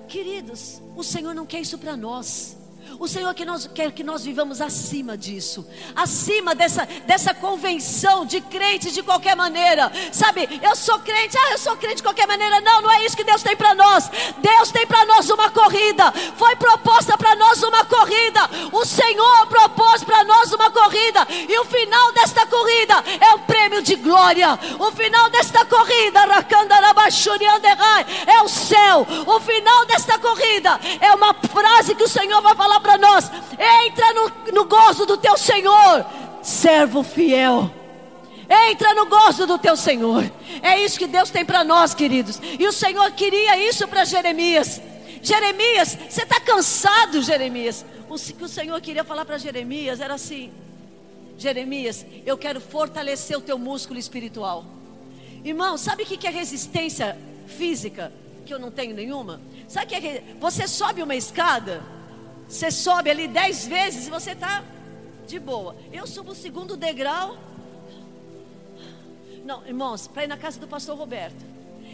Queridos, 0.09 0.81
o 0.95 1.03
Senhor 1.03 1.33
não 1.33 1.45
quer 1.45 1.61
isso 1.61 1.77
para 1.77 1.95
nós. 1.95 2.58
O 2.99 3.07
Senhor 3.07 3.33
que 3.33 3.45
nós, 3.45 3.69
quer 3.73 3.91
que 3.91 4.03
nós 4.03 4.23
vivamos 4.23 4.61
acima 4.61 5.17
disso, 5.17 5.67
acima 5.95 6.55
dessa, 6.55 6.85
dessa 7.05 7.33
convenção 7.33 8.25
de 8.25 8.41
crente 8.41 8.91
de 8.91 9.03
qualquer 9.03 9.35
maneira. 9.35 9.91
Sabe, 10.11 10.47
eu 10.61 10.75
sou 10.75 10.99
crente, 10.99 11.37
ah, 11.37 11.51
eu 11.51 11.57
sou 11.57 11.75
crente 11.77 11.97
de 11.97 12.03
qualquer 12.03 12.27
maneira. 12.27 12.61
Não, 12.61 12.81
não 12.81 12.91
é 12.91 13.05
isso 13.05 13.15
que 13.15 13.23
Deus 13.23 13.43
tem 13.43 13.55
para 13.55 13.75
nós. 13.75 14.09
Deus 14.37 14.71
tem 14.71 14.85
para 14.87 15.05
nós 15.05 15.29
uma 15.29 15.49
corrida. 15.49 16.11
Foi 16.35 16.55
proposta 16.55 17.17
para 17.17 17.35
nós 17.35 17.61
uma 17.63 17.85
corrida. 17.85 18.49
O 18.71 18.85
Senhor 18.85 19.47
propôs 19.47 20.03
para 20.03 20.23
nós 20.23 20.51
uma 20.53 20.71
corrida. 20.71 21.27
E 21.29 21.59
o 21.59 21.65
final 21.65 22.11
desta 22.13 22.45
corrida 22.45 23.03
é 23.19 23.33
o 23.33 23.39
prêmio 23.39 23.81
de 23.81 23.95
glória. 23.95 24.57
O 24.79 24.91
final 24.91 25.29
desta 25.29 25.65
corrida, 25.65 26.25
é 28.27 28.41
o 28.41 28.47
céu. 28.49 29.05
O 29.25 29.39
final 29.39 29.85
desta 29.85 30.17
corrida 30.17 30.79
é 30.99 31.13
uma 31.13 31.33
frase 31.33 31.95
que 31.95 32.03
o 32.03 32.07
Senhor 32.07 32.41
vai 32.41 32.55
falar 32.55 32.78
para 32.79 32.97
nós: 32.97 33.31
entra 33.85 34.13
no, 34.13 34.53
no 34.53 34.65
gozo 34.65 35.05
do 35.05 35.17
teu 35.17 35.37
Senhor, 35.37 36.05
servo 36.41 37.03
fiel. 37.03 37.71
Entra 38.49 38.95
no 38.95 39.05
gozo 39.05 39.45
do 39.45 39.59
teu 39.59 39.77
Senhor. 39.77 40.29
É 40.63 40.79
isso 40.79 40.97
que 40.97 41.05
Deus 41.05 41.29
tem 41.29 41.45
para 41.45 41.63
nós, 41.63 41.93
queridos. 41.93 42.41
E 42.57 42.65
o 42.65 42.71
Senhor 42.71 43.11
queria 43.11 43.57
isso 43.69 43.87
para 43.87 44.03
Jeremias. 44.03 44.81
Jeremias, 45.21 45.97
você 46.09 46.23
está 46.23 46.39
cansado, 46.39 47.21
Jeremias? 47.21 47.85
O 48.09 48.15
que 48.15 48.43
o 48.43 48.47
Senhor 48.47 48.81
queria 48.81 49.03
falar 49.03 49.23
para 49.23 49.37
Jeremias 49.37 50.01
era 50.01 50.15
assim: 50.15 50.51
Jeremias, 51.37 52.05
eu 52.25 52.37
quero 52.37 52.59
fortalecer 52.59 53.37
o 53.37 53.41
teu 53.41 53.59
músculo 53.59 53.99
espiritual. 53.99 54.65
Irmão, 55.43 55.77
sabe 55.77 56.03
o 56.03 56.05
que 56.05 56.27
é 56.27 56.31
resistência 56.31 57.17
física? 57.45 58.11
Que 58.45 58.53
eu 58.53 58.59
não 58.59 58.71
tenho 58.71 58.95
nenhuma? 58.95 59.39
Sabe 59.67 59.85
que 59.85 59.95
é? 59.95 60.23
Você 60.39 60.67
sobe 60.67 61.03
uma 61.03 61.15
escada 61.15 61.83
você 62.49 62.71
sobe 62.71 63.11
ali 63.11 63.27
dez 63.27 63.67
vezes 63.67 64.07
e 64.07 64.09
você 64.09 64.31
está 64.31 64.63
de 65.27 65.39
boa. 65.39 65.75
Eu 65.93 66.07
subo 66.07 66.31
o 66.31 66.35
segundo 66.35 66.75
degrau. 66.75 67.37
Não, 69.45 69.65
irmãos, 69.67 70.07
para 70.07 70.23
ir 70.23 70.27
na 70.27 70.35
casa 70.35 70.59
do 70.59 70.67
pastor 70.67 70.97
Roberto. 70.97 71.45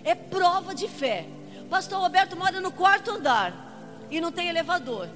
É 0.05 0.15
prova 0.15 0.73
de 0.73 0.87
fé. 0.87 1.27
O 1.59 1.65
pastor 1.65 1.99
Roberto 1.99 2.37
mora 2.37 2.61
no 2.61 2.71
quarto 2.71 3.11
andar 3.11 3.53
e 4.09 4.21
não 4.21 4.31
tem 4.31 4.47
elevador. 4.47 5.09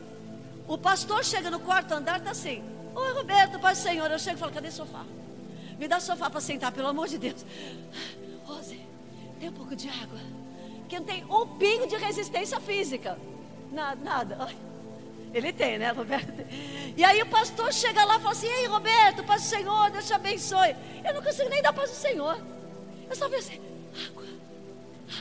O 0.68 0.78
pastor 0.78 1.24
chega 1.24 1.50
no 1.50 1.62
quarto 1.62 1.94
andar, 1.94 2.20
está 2.20 2.32
assim. 2.32 2.62
Oi, 2.94 3.14
Roberto, 3.14 3.60
Pai 3.60 3.76
Senhor. 3.76 4.12
Eu 4.12 4.20
chego 4.20 4.36
e 4.36 4.40
falo: 4.40 4.52
cadê 4.52 4.70
sofá? 4.70 5.06
Me 5.80 5.88
dá 5.88 6.02
sofá 6.02 6.30
para 6.30 6.42
sentar, 6.42 6.74
pelo 6.74 6.90
amor 6.90 7.08
de 7.08 7.18
Deus. 7.18 7.46
Rose, 8.44 8.80
tem 9.40 9.48
um 9.48 9.54
pouco 9.54 9.74
de 9.74 9.88
água. 9.88 10.20
Que 10.90 11.00
não 11.00 11.06
tem 11.06 11.24
um 11.24 11.48
pingo 11.58 11.88
de 11.88 11.96
resistência 11.96 12.60
física. 12.60 13.18
Nada, 13.72 14.04
nada. 14.04 14.38
Ai. 14.42 14.69
Ele 15.34 15.54
tem, 15.54 15.78
né, 15.78 15.92
Roberto? 15.92 16.34
E 16.98 17.04
aí 17.04 17.22
o 17.22 17.26
pastor 17.28 17.72
chega 17.72 18.04
lá 18.04 18.18
e 18.18 18.20
fala 18.20 18.32
assim: 18.32 18.48
Ei, 18.48 18.66
Roberto, 18.68 19.24
paz 19.24 19.44
do 19.44 19.48
Senhor, 19.48 19.90
Deus 19.92 20.08
te 20.08 20.14
abençoe. 20.14 20.76
Eu 21.04 21.14
não 21.14 21.22
consigo 21.22 21.50
nem 21.50 21.62
dar 21.62 21.72
paz 21.72 21.92
do 21.92 21.96
Senhor. 21.96 22.40
Eu 23.10 23.16
só 23.16 23.30
pensei: 23.30 23.62
água, 24.08 24.26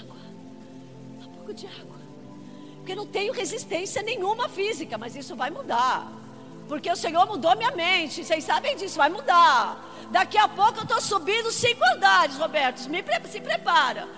água, 0.01 0.17
um 1.21 1.33
pouco 1.35 1.55
de 1.55 1.67
água. 1.67 1.99
Porque 2.79 2.95
não 2.95 3.07
tenho 3.07 3.33
resistência 3.35 4.03
nenhuma 4.03 4.49
física, 4.49 4.97
mas 4.97 5.15
isso 5.15 5.37
vai 5.37 5.51
mudar. 5.51 6.11
Porque 6.67 6.91
o 6.91 6.97
Senhor 6.97 7.27
mudou 7.27 7.55
minha 7.57 7.71
mente. 7.71 8.25
Vocês 8.25 8.45
sabem 8.45 8.77
disso, 8.77 8.97
vai 8.97 9.11
mudar. 9.11 9.85
Daqui 10.11 10.39
a 10.39 10.49
pouco 10.49 10.79
eu 10.79 10.83
estou 10.85 11.01
subindo 11.01 11.51
cinco 11.53 11.83
andares, 11.95 12.37
Roberto. 12.37 12.89
Me, 12.89 13.05
se 13.31 13.41
prepara. 13.41 14.09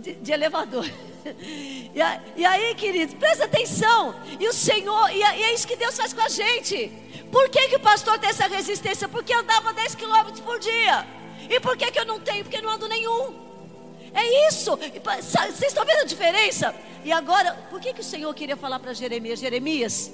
De, 0.00 0.14
de 0.14 0.32
elevador. 0.32 0.86
E, 1.42 1.92
e 2.34 2.46
aí, 2.46 2.74
queridos, 2.74 3.14
presta 3.14 3.44
atenção. 3.44 4.14
E 4.38 4.48
o 4.48 4.54
Senhor, 4.54 5.10
e, 5.10 5.18
e 5.18 5.22
é 5.22 5.52
isso 5.52 5.68
que 5.68 5.76
Deus 5.76 5.94
faz 5.94 6.14
com 6.14 6.22
a 6.22 6.30
gente. 6.30 6.90
Por 7.30 7.48
que, 7.50 7.68
que 7.68 7.76
o 7.76 7.80
pastor 7.80 8.18
tem 8.18 8.30
essa 8.30 8.46
resistência? 8.46 9.06
Porque 9.06 9.34
andava 9.34 9.72
10 9.74 9.96
quilômetros 9.96 10.40
por 10.40 10.58
dia. 10.58 11.06
E 11.48 11.60
por 11.60 11.76
que, 11.76 11.90
que 11.90 12.00
eu 12.00 12.06
não 12.06 12.18
tenho? 12.18 12.42
Porque 12.42 12.62
não 12.62 12.70
ando 12.70 12.88
nenhum. 12.88 13.34
É 14.14 14.48
isso. 14.48 14.76
Vocês 14.76 15.62
estão 15.62 15.84
vendo 15.84 16.00
a 16.00 16.04
diferença? 16.04 16.74
E 17.04 17.12
agora, 17.12 17.52
por 17.68 17.80
que, 17.80 17.92
que 17.92 18.00
o 18.00 18.04
Senhor 18.04 18.32
queria 18.34 18.56
falar 18.56 18.78
para 18.78 18.92
Jeremias? 18.94 19.38
Jeremias, 19.38 20.10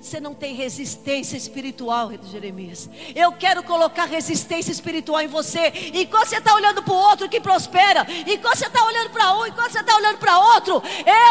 você 0.00 0.18
não 0.18 0.32
tem 0.32 0.54
resistência 0.54 1.36
espiritual, 1.36 2.10
Jeremias. 2.30 2.88
Eu 3.14 3.32
quero 3.32 3.62
colocar 3.62 4.06
resistência 4.06 4.72
espiritual 4.72 5.20
em 5.20 5.26
você. 5.26 5.92
Enquanto 5.92 6.28
você 6.28 6.38
está 6.38 6.54
olhando 6.54 6.82
para 6.82 6.94
o 6.94 6.96
outro 6.96 7.28
que 7.28 7.38
prospera, 7.38 8.06
enquanto 8.26 8.56
você 8.56 8.66
está 8.66 8.82
olhando 8.82 9.10
para 9.10 9.36
um, 9.36 9.46
enquanto 9.46 9.72
você 9.72 9.80
está 9.80 9.94
olhando 9.94 10.16
para 10.16 10.38
outro, 10.38 10.82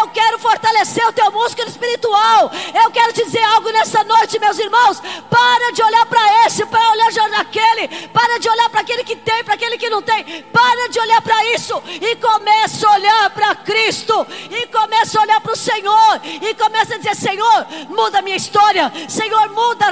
eu 0.01 0.07
quero 0.09 0.37
fortalecer 0.37 1.03
o 1.07 1.11
teu 1.11 1.31
músculo 1.31 1.67
espiritual. 1.67 2.51
Eu 2.83 2.91
quero 2.91 3.11
te 3.11 3.25
dizer 3.25 3.41
algo 3.41 3.71
nessa 3.71 4.03
noite, 4.03 4.39
meus 4.39 4.59
irmãos. 4.59 5.01
Para 5.29 5.71
de 5.71 5.81
olhar 5.81 6.05
para 6.05 6.45
esse, 6.45 6.63
para 6.67 6.91
olhar 6.91 7.11
para 7.11 7.39
aquele, 7.39 8.07
para 8.09 8.37
de 8.37 8.49
olhar 8.49 8.69
para 8.69 8.81
aquele 8.81 9.03
que 9.03 9.15
tem, 9.15 9.43
para 9.43 9.55
aquele 9.55 9.79
que 9.79 9.89
não 9.89 10.03
tem. 10.03 10.43
Para 10.53 10.89
de 10.89 10.99
olhar 10.99 11.21
para 11.23 11.43
isso 11.55 11.81
e 11.87 12.15
comece 12.17 12.85
a 12.85 12.91
olhar 12.91 13.29
para 13.31 13.55
Cristo. 13.55 14.27
E 14.51 14.67
comece 14.67 15.17
a 15.17 15.21
olhar 15.21 15.41
para 15.41 15.53
o 15.53 15.55
Senhor. 15.55 16.21
E 16.23 16.53
comece 16.53 16.93
a 16.93 16.97
dizer: 16.97 17.15
Senhor, 17.15 17.65
muda 17.89 18.19
a 18.19 18.21
minha 18.21 18.37
história 18.37 18.58
Senhor, 19.07 19.49
muda 19.49 19.89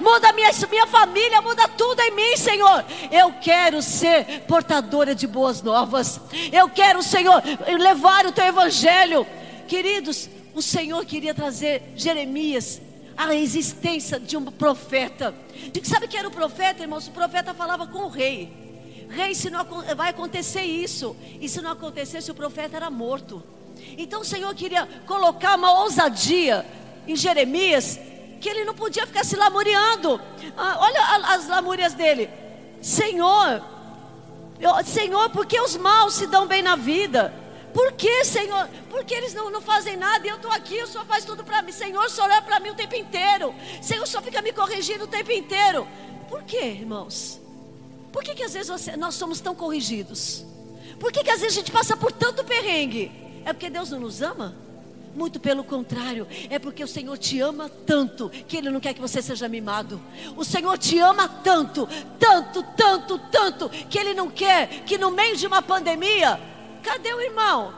muda 0.00 0.32
minha, 0.32 0.50
minha 0.70 0.86
família, 0.86 1.42
muda 1.42 1.68
tudo 1.68 2.00
em 2.00 2.10
mim, 2.12 2.36
Senhor. 2.36 2.84
Eu 3.10 3.32
quero 3.40 3.82
ser 3.82 4.42
portadora 4.46 5.14
de 5.14 5.26
boas 5.26 5.62
novas. 5.62 6.20
Eu 6.52 6.68
quero, 6.68 7.02
Senhor, 7.02 7.42
levar 7.78 8.26
o 8.26 8.32
teu 8.32 8.46
evangelho. 8.46 9.26
Queridos, 9.68 10.28
o 10.54 10.62
Senhor 10.62 11.04
queria 11.04 11.34
trazer 11.34 11.82
Jeremias 11.96 12.80
a 13.16 13.34
existência 13.34 14.18
de 14.18 14.36
um 14.36 14.44
profeta. 14.44 15.34
Sabe 15.82 16.08
que 16.08 16.16
era 16.16 16.28
o 16.28 16.30
profeta, 16.30 16.82
irmãos? 16.82 17.06
O 17.06 17.12
profeta 17.12 17.54
falava 17.54 17.86
com 17.86 18.04
o 18.04 18.08
rei. 18.08 18.52
Rei, 19.08 19.34
se 19.34 19.50
não 19.50 19.64
vai 19.96 20.10
acontecer 20.10 20.62
isso. 20.62 21.16
E 21.40 21.48
se 21.48 21.60
não 21.60 21.72
acontecesse, 21.72 22.30
o 22.30 22.34
profeta 22.34 22.76
era 22.76 22.90
morto. 22.90 23.42
Então 23.98 24.22
o 24.22 24.24
Senhor 24.24 24.54
queria 24.54 24.88
colocar 25.06 25.56
uma 25.56 25.80
ousadia 25.82 26.64
em 27.06 27.16
Jeremias 27.16 27.98
que 28.40 28.48
ele 28.48 28.64
não 28.64 28.74
podia 28.74 29.06
ficar 29.06 29.24
se 29.24 29.36
lamuriando. 29.36 30.20
Ah, 30.56 30.76
olha 30.80 31.34
as 31.34 31.48
lamúrias 31.48 31.94
dele. 31.94 32.28
Senhor, 32.82 33.62
eu, 34.60 34.84
Senhor, 34.84 35.30
por 35.30 35.46
que 35.46 35.58
os 35.60 35.76
maus 35.76 36.14
se 36.14 36.26
dão 36.26 36.46
bem 36.46 36.62
na 36.62 36.76
vida? 36.76 37.32
Por 37.72 37.92
que, 37.92 38.24
Senhor? 38.24 38.68
Porque 38.90 39.14
eles 39.14 39.34
não, 39.34 39.50
não 39.50 39.60
fazem 39.60 39.96
nada 39.96 40.26
e 40.26 40.30
eu 40.30 40.36
estou 40.36 40.52
aqui, 40.52 40.82
o 40.82 40.86
Senhor 40.86 41.04
faz 41.06 41.24
tudo 41.24 41.42
para 41.42 41.62
mim. 41.62 41.72
Senhor, 41.72 42.04
o 42.04 42.08
Senhor 42.08 42.30
olha 42.30 42.42
para 42.42 42.60
mim 42.60 42.70
o 42.70 42.74
tempo 42.74 42.94
inteiro. 42.94 43.54
Senhor, 43.82 44.04
o 44.04 44.06
Senhor 44.06 44.22
fica 44.22 44.42
me 44.42 44.52
corrigindo 44.52 45.04
o 45.04 45.08
tempo 45.08 45.32
inteiro. 45.32 45.88
Por 46.28 46.42
que, 46.44 46.62
irmãos? 46.62 47.40
Por 48.12 48.22
que, 48.22 48.34
que 48.34 48.44
às 48.44 48.52
vezes 48.52 48.68
você, 48.68 48.96
nós 48.96 49.14
somos 49.14 49.40
tão 49.40 49.54
corrigidos? 49.54 50.44
Por 51.00 51.10
que, 51.10 51.24
que 51.24 51.30
às 51.30 51.40
vezes 51.40 51.56
a 51.56 51.60
gente 51.60 51.72
passa 51.72 51.96
por 51.96 52.12
tanto 52.12 52.44
perrengue? 52.44 53.10
É 53.44 53.52
porque 53.52 53.68
Deus 53.68 53.90
não 53.90 53.98
nos 53.98 54.22
ama? 54.22 54.54
Muito 55.14 55.38
pelo 55.38 55.62
contrário, 55.62 56.26
é 56.50 56.58
porque 56.58 56.82
o 56.82 56.88
Senhor 56.88 57.16
te 57.16 57.40
ama 57.40 57.68
tanto 57.68 58.28
que 58.28 58.56
Ele 58.56 58.68
não 58.68 58.80
quer 58.80 58.94
que 58.94 59.00
você 59.00 59.22
seja 59.22 59.48
mimado. 59.48 60.00
O 60.36 60.44
Senhor 60.44 60.76
te 60.76 60.98
ama 60.98 61.28
tanto, 61.28 61.88
tanto, 62.18 62.62
tanto, 62.76 63.18
tanto, 63.30 63.68
que 63.68 63.98
Ele 63.98 64.12
não 64.12 64.28
quer 64.28 64.82
que 64.84 64.98
no 64.98 65.12
meio 65.12 65.36
de 65.36 65.46
uma 65.46 65.62
pandemia, 65.62 66.40
cadê 66.82 67.14
o 67.14 67.20
irmão? 67.20 67.72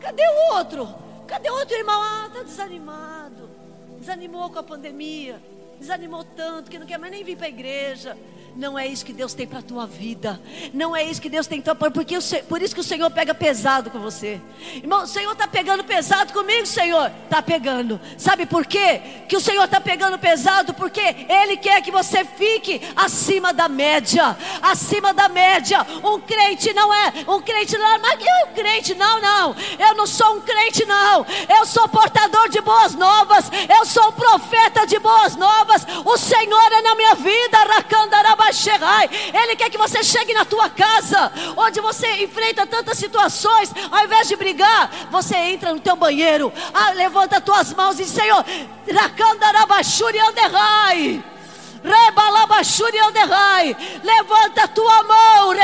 Cadê 0.00 0.22
o 0.22 0.54
outro? 0.54 0.94
Cadê 1.26 1.50
o 1.50 1.54
outro 1.54 1.76
irmão? 1.76 2.00
Ah, 2.00 2.26
está 2.28 2.42
desanimado, 2.44 3.50
desanimou 3.98 4.48
com 4.48 4.60
a 4.60 4.62
pandemia, 4.62 5.42
desanimou 5.80 6.22
tanto 6.22 6.70
que 6.70 6.78
não 6.78 6.86
quer 6.86 6.98
mais 6.98 7.12
nem 7.12 7.24
vir 7.24 7.36
para 7.36 7.46
a 7.46 7.50
igreja. 7.50 8.16
Não 8.56 8.78
é 8.78 8.86
isso 8.86 9.04
que 9.04 9.12
Deus 9.12 9.34
tem 9.34 9.46
para 9.46 9.58
a 9.58 9.62
tua 9.62 9.86
vida. 9.86 10.40
Não 10.72 10.96
é 10.96 11.04
isso 11.04 11.20
que 11.20 11.28
Deus 11.28 11.46
tem 11.46 11.60
para 11.60 11.74
porque 11.74 12.16
por 12.48 12.62
isso 12.62 12.74
que 12.74 12.80
o 12.80 12.84
Senhor 12.84 13.10
pega 13.10 13.34
pesado 13.34 13.90
com 13.90 13.98
você. 13.98 14.40
Irmão, 14.76 15.02
o 15.02 15.06
Senhor 15.06 15.32
está 15.32 15.46
pegando 15.46 15.84
pesado 15.84 16.32
comigo, 16.32 16.64
Senhor. 16.64 17.12
Está 17.24 17.42
pegando. 17.42 18.00
Sabe 18.16 18.46
por 18.46 18.64
quê? 18.64 19.02
Que 19.28 19.36
o 19.36 19.40
Senhor 19.40 19.64
está 19.64 19.78
pegando 19.78 20.18
pesado 20.18 20.72
porque 20.72 21.00
Ele 21.00 21.58
quer 21.58 21.82
que 21.82 21.90
você 21.90 22.24
fique 22.24 22.80
acima 22.96 23.52
da 23.52 23.68
média. 23.68 24.34
Acima 24.62 25.12
da 25.12 25.28
média. 25.28 25.86
Um 26.02 26.18
crente 26.18 26.72
não 26.72 26.94
é 26.94 27.12
um 27.28 27.42
crente 27.42 27.76
não 27.76 27.94
é 27.94 27.98
mas 27.98 28.20
eu 28.20 28.54
crente 28.54 28.94
não, 28.94 29.20
não. 29.20 29.56
Eu 29.78 29.94
não 29.94 30.06
sou 30.06 30.36
um 30.36 30.40
crente 30.40 30.86
não. 30.86 31.26
Eu 31.58 31.66
sou 31.66 31.86
portador 31.88 32.48
de 32.48 32.62
boas 32.62 32.94
novas. 32.94 33.50
Eu 33.68 33.84
sou 33.84 34.08
um 34.08 34.12
profeta 34.12 34.86
de 34.86 34.98
boas 34.98 35.36
novas. 35.36 35.86
O 36.06 36.16
Senhor 36.16 36.72
é 36.72 36.80
na 36.80 36.94
minha 36.94 37.14
vida, 37.16 37.58
Ele 39.32 39.56
quer 39.56 39.70
que 39.70 39.78
você 39.78 40.02
chegue 40.02 40.32
na 40.32 40.44
tua 40.44 40.68
casa, 40.68 41.32
onde 41.56 41.80
você 41.80 42.24
enfrenta 42.24 42.66
tantas 42.66 42.98
situações, 42.98 43.72
ao 43.90 44.04
invés 44.04 44.28
de 44.28 44.36
brigar, 44.36 44.90
você 45.10 45.36
entra 45.36 45.72
no 45.72 45.80
teu 45.80 45.96
banheiro, 45.96 46.52
ah, 46.72 46.90
levanta 46.90 47.38
as 47.38 47.44
tuas 47.44 47.72
mãos 47.74 47.98
e 47.98 48.04
diz: 48.04 48.12
Senhor, 48.12 48.44
Rakandarabashuri 48.92 50.18
Anderai. 50.18 51.22
Levanta 54.02 54.64
a 54.64 54.68
tua 54.68 55.02
mão, 55.04 55.54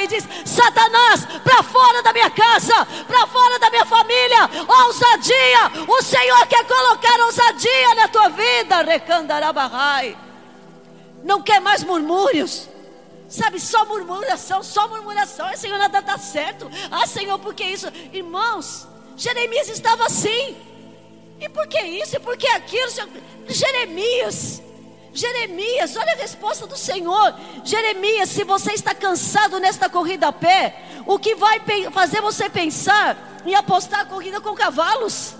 e 0.00 0.06
diz: 0.06 0.26
Satanás, 0.44 1.26
para 1.44 1.62
fora 1.62 2.02
da 2.02 2.12
minha 2.12 2.30
casa, 2.30 2.86
para 3.06 3.26
fora 3.26 3.58
da 3.58 3.68
minha 3.68 3.84
família, 3.84 4.48
ousadia. 4.86 5.84
O 5.86 6.02
Senhor 6.02 6.46
quer 6.46 6.64
colocar 6.64 7.20
ousadia 7.26 7.94
na 7.94 8.08
tua 8.08 8.30
vida, 8.30 8.82
Recandarabarrai 8.82 10.21
não 11.22 11.42
quer 11.42 11.60
mais 11.60 11.82
murmúrios. 11.82 12.68
Sabe, 13.28 13.58
só 13.58 13.86
murmuração, 13.86 14.62
só 14.62 14.86
murmuração. 14.88 15.46
Ah, 15.46 15.56
Senhor, 15.56 15.78
nada 15.78 16.00
está 16.00 16.18
certo. 16.18 16.70
Ah, 16.90 17.06
Senhor, 17.06 17.38
por 17.38 17.54
que 17.54 17.64
isso? 17.64 17.86
Irmãos, 18.12 18.86
Jeremias 19.16 19.68
estava 19.68 20.04
assim. 20.04 20.56
E 21.40 21.48
por 21.48 21.66
que 21.66 21.80
isso? 21.80 22.16
E 22.16 22.20
por 22.20 22.36
que 22.36 22.46
aquilo? 22.48 22.90
Jeremias. 23.48 24.62
Jeremias, 25.14 25.96
olha 25.96 26.12
a 26.12 26.16
resposta 26.16 26.66
do 26.66 26.76
Senhor. 26.76 27.34
Jeremias, 27.64 28.28
se 28.28 28.44
você 28.44 28.72
está 28.72 28.94
cansado 28.94 29.58
nesta 29.58 29.88
corrida 29.88 30.28
a 30.28 30.32
pé, 30.32 30.82
o 31.06 31.18
que 31.18 31.34
vai 31.34 31.60
fazer 31.90 32.20
você 32.20 32.48
pensar 32.48 33.42
em 33.44 33.54
apostar 33.54 34.00
a 34.00 34.04
corrida 34.04 34.40
com 34.40 34.54
cavalos? 34.54 35.34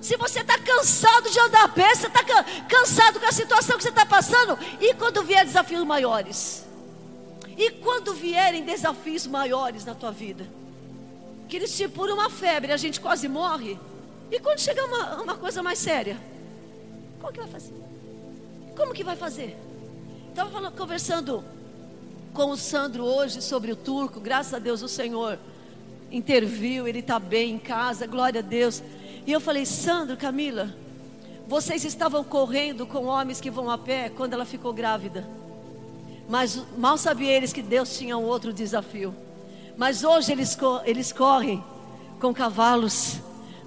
Se 0.00 0.16
você 0.16 0.40
está 0.40 0.58
cansado 0.58 1.30
de 1.30 1.38
andar 1.38 1.64
a 1.64 1.68
pé, 1.68 1.94
você 1.94 2.06
está 2.06 2.24
cansado 2.68 3.20
com 3.20 3.26
a 3.26 3.32
situação 3.32 3.76
que 3.76 3.82
você 3.82 3.90
está 3.90 4.06
passando, 4.06 4.58
e 4.80 4.94
quando 4.94 5.22
vier 5.22 5.44
desafios 5.44 5.84
maiores? 5.84 6.64
E 7.56 7.70
quando 7.72 8.14
vierem 8.14 8.64
desafios 8.64 9.26
maiores 9.26 9.84
na 9.84 9.94
tua 9.94 10.10
vida? 10.10 10.48
Que 11.48 11.56
eles 11.56 11.76
te 11.76 11.86
por 11.86 12.08
uma 12.08 12.30
febre, 12.30 12.72
a 12.72 12.76
gente 12.76 13.00
quase 13.00 13.28
morre. 13.28 13.78
E 14.30 14.40
quando 14.40 14.60
chegar 14.60 14.84
uma, 14.86 15.22
uma 15.22 15.36
coisa 15.36 15.62
mais 15.62 15.78
séria? 15.78 16.16
Como 17.20 17.32
que 17.32 17.40
vai 17.40 17.48
fazer? 17.48 17.74
Como 18.76 18.94
que 18.94 19.04
vai 19.04 19.16
fazer? 19.16 19.58
Estava 20.30 20.70
conversando 20.70 21.44
com 22.32 22.50
o 22.50 22.56
Sandro 22.56 23.04
hoje 23.04 23.42
sobre 23.42 23.72
o 23.72 23.76
turco, 23.76 24.20
graças 24.20 24.54
a 24.54 24.58
Deus 24.58 24.80
o 24.80 24.88
Senhor 24.88 25.38
interviu, 26.10 26.88
ele 26.88 27.00
está 27.00 27.18
bem 27.18 27.54
em 27.54 27.58
casa, 27.58 28.06
glória 28.06 28.40
a 28.40 28.42
Deus. 28.42 28.82
E 29.26 29.32
eu 29.32 29.40
falei, 29.40 29.66
Sandro, 29.66 30.16
Camila, 30.16 30.74
vocês 31.46 31.84
estavam 31.84 32.22
correndo 32.22 32.86
com 32.86 33.06
homens 33.06 33.40
que 33.40 33.50
vão 33.50 33.70
a 33.70 33.76
pé 33.76 34.08
quando 34.08 34.34
ela 34.34 34.44
ficou 34.44 34.72
grávida. 34.72 35.28
Mas 36.28 36.62
mal 36.78 36.96
sabiam 36.96 37.30
eles 37.30 37.52
que 37.52 37.62
Deus 37.62 37.96
tinha 37.98 38.16
um 38.16 38.24
outro 38.24 38.52
desafio. 38.52 39.14
Mas 39.76 40.04
hoje 40.04 40.30
eles, 40.30 40.56
eles 40.84 41.12
correm 41.12 41.62
com 42.20 42.32
cavalos 42.32 43.18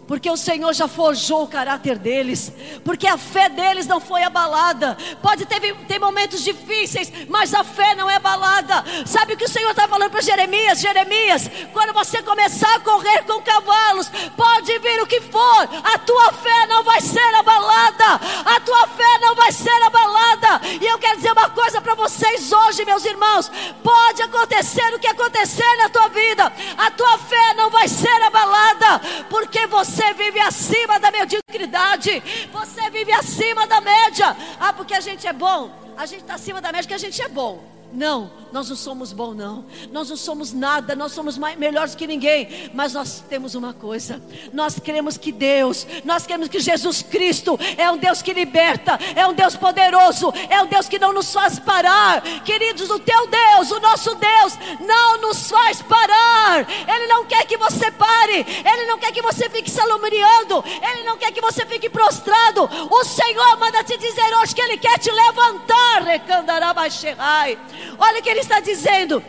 porque 0.08 0.30
o 0.30 0.38
Senhor 0.38 0.74
já 0.74 0.88
forjou 0.88 1.44
o 1.44 1.48
caráter 1.48 1.98
deles, 1.98 2.52
porque 2.84 3.08
a 3.08 3.18
fé 3.18 3.50
deles 3.50 3.88
não 3.88 4.00
foi 4.00 4.24
abalada. 4.24 4.98
Pode 5.22 5.46
ter, 5.46 5.60
ter 5.88 6.00
momentos 6.00 6.44
difíceis, 6.44 7.12
mas 7.30 7.54
a 7.54 7.64
fé 7.64 7.96
não 7.96 8.10
é 8.10 8.16
abalada. 8.16 8.84
Sabe 9.06 9.34
o 9.34 9.38
que 9.38 9.46
o 9.46 9.50
Senhor 9.50 9.72
está 9.72 9.88
falando 9.88 10.12
para 10.12 10.22
Jeremias? 10.22 10.82
Jeremias, 10.82 11.50
quando 11.72 11.94
você 11.94 12.22
começar 12.22 12.76
a 12.76 12.80
correr 12.80 13.24
com 13.24 13.42
cavalos, 13.42 14.12
pode 14.36 14.78
vir 14.80 15.02
o 15.02 15.08
que 15.08 15.22
for, 15.22 15.70
a 15.84 15.98
tua 16.00 16.34
fé 16.34 16.68
não 16.68 16.84
vai 16.84 17.00
ser 17.00 17.36
abalada, 17.36 18.20
a 18.46 18.60
tua 18.60 18.88
fé 18.88 19.20
não 19.22 19.36
vai 19.36 19.52
ser 19.52 19.82
abalada. 19.84 20.62
E 20.82 20.86
eu 20.86 20.98
quero 21.00 21.18
dizer 21.18 21.32
uma 21.32 21.50
coisa 21.50 21.82
para 21.82 21.96
vocês 21.96 22.52
hoje, 22.52 22.86
meus 22.86 23.06
irmãos: 23.06 23.50
pode 23.82 24.22
acontecer 24.22 24.94
o 24.94 25.00
que 25.00 25.08
acontecer 25.08 25.78
na 25.78 25.90
tua 25.90 26.10
vida, 26.10 26.52
a 26.78 26.92
tua 26.92 27.18
fé 27.18 27.54
não 27.56 27.70
vai 27.70 27.88
ser 27.88 28.22
abalada, 28.22 29.00
porque 29.30 29.66
você 29.68 29.93
você 29.94 30.12
vive 30.14 30.40
acima 30.40 31.00
da 31.00 31.12
mediocridade. 31.12 32.24
Você 32.52 32.90
vive 32.90 33.12
acima 33.12 33.68
da 33.68 33.80
média. 33.80 34.36
Ah, 34.60 34.74
porque 34.74 34.96
a 34.96 35.00
gente 35.00 35.28
é 35.28 35.34
bom. 35.34 35.70
A 35.96 36.08
gente 36.08 36.22
está 36.22 36.34
acima 36.34 36.60
da 36.60 36.72
média 36.72 36.84
porque 36.84 36.96
a 36.96 36.98
gente 36.98 37.22
é 37.22 37.30
bom. 37.30 37.64
Não, 37.94 38.32
nós 38.52 38.70
não 38.70 38.76
somos 38.76 39.14
bons, 39.14 39.36
não. 39.36 39.66
Nós 39.92 40.10
não 40.10 40.18
somos 40.18 40.52
nada, 40.52 40.96
nós 40.96 41.12
somos 41.12 41.38
mais, 41.38 41.58
melhores 41.58 41.94
que 41.94 42.08
ninguém. 42.08 42.72
Mas 42.74 42.94
nós 42.94 43.24
temos 43.30 43.54
uma 43.54 43.74
coisa: 43.74 44.22
nós 44.52 44.80
queremos 44.80 45.16
que 45.16 45.32
Deus, 45.32 45.86
nós 46.04 46.26
queremos 46.26 46.50
que 46.50 46.60
Jesus 46.60 47.04
Cristo 47.04 47.60
é 47.78 47.92
um 47.92 47.98
Deus 47.98 48.22
que 48.22 48.34
liberta, 48.34 49.00
é 49.16 49.28
um 49.28 49.34
Deus 49.34 49.56
poderoso, 49.56 50.34
é 50.50 50.62
um 50.62 50.66
Deus 50.66 50.88
que 50.90 50.98
não 50.98 51.14
nos 51.14 51.32
faz 51.32 51.60
parar. 51.60 52.22
Queridos, 52.44 52.90
o 52.90 52.98
teu 53.00 53.28
Deus, 53.28 53.72
o 53.72 53.80
nosso 53.80 54.16
Deus, 54.16 54.54
não 54.80 55.22
nos 55.22 55.50
faz 55.50 55.82
parar. 55.84 56.68
Ele 56.88 57.08
não 57.08 57.26
quer 57.26 57.46
que 57.46 57.58
você 57.58 57.92
pare, 57.92 58.46
ele 58.66 58.86
não 58.88 58.98
quer 58.98 59.12
que 59.12 59.22
você 59.22 59.50
fique 59.50 59.70
salomoniando, 59.70 60.64
ele 60.92 61.04
não 61.04 61.18
quer 61.18 61.32
que 61.32 61.42
você 61.42 61.64
fique 61.66 61.90
prostrado. 61.90 62.70
O 62.90 63.04
Senhor 63.04 63.58
manda 63.58 63.84
te 63.84 63.98
dizer 63.98 64.36
hoje 64.38 64.56
que 64.56 64.62
ele 64.62 64.78
quer 64.78 64.98
te 64.98 65.12
levantar, 65.12 66.04
recandarabachai. 66.04 67.58
Olha 67.98 68.20
o 68.20 68.24
que 68.24 68.30
ele 68.30 68.40
está 68.40 68.60
dizendo. 68.60 69.24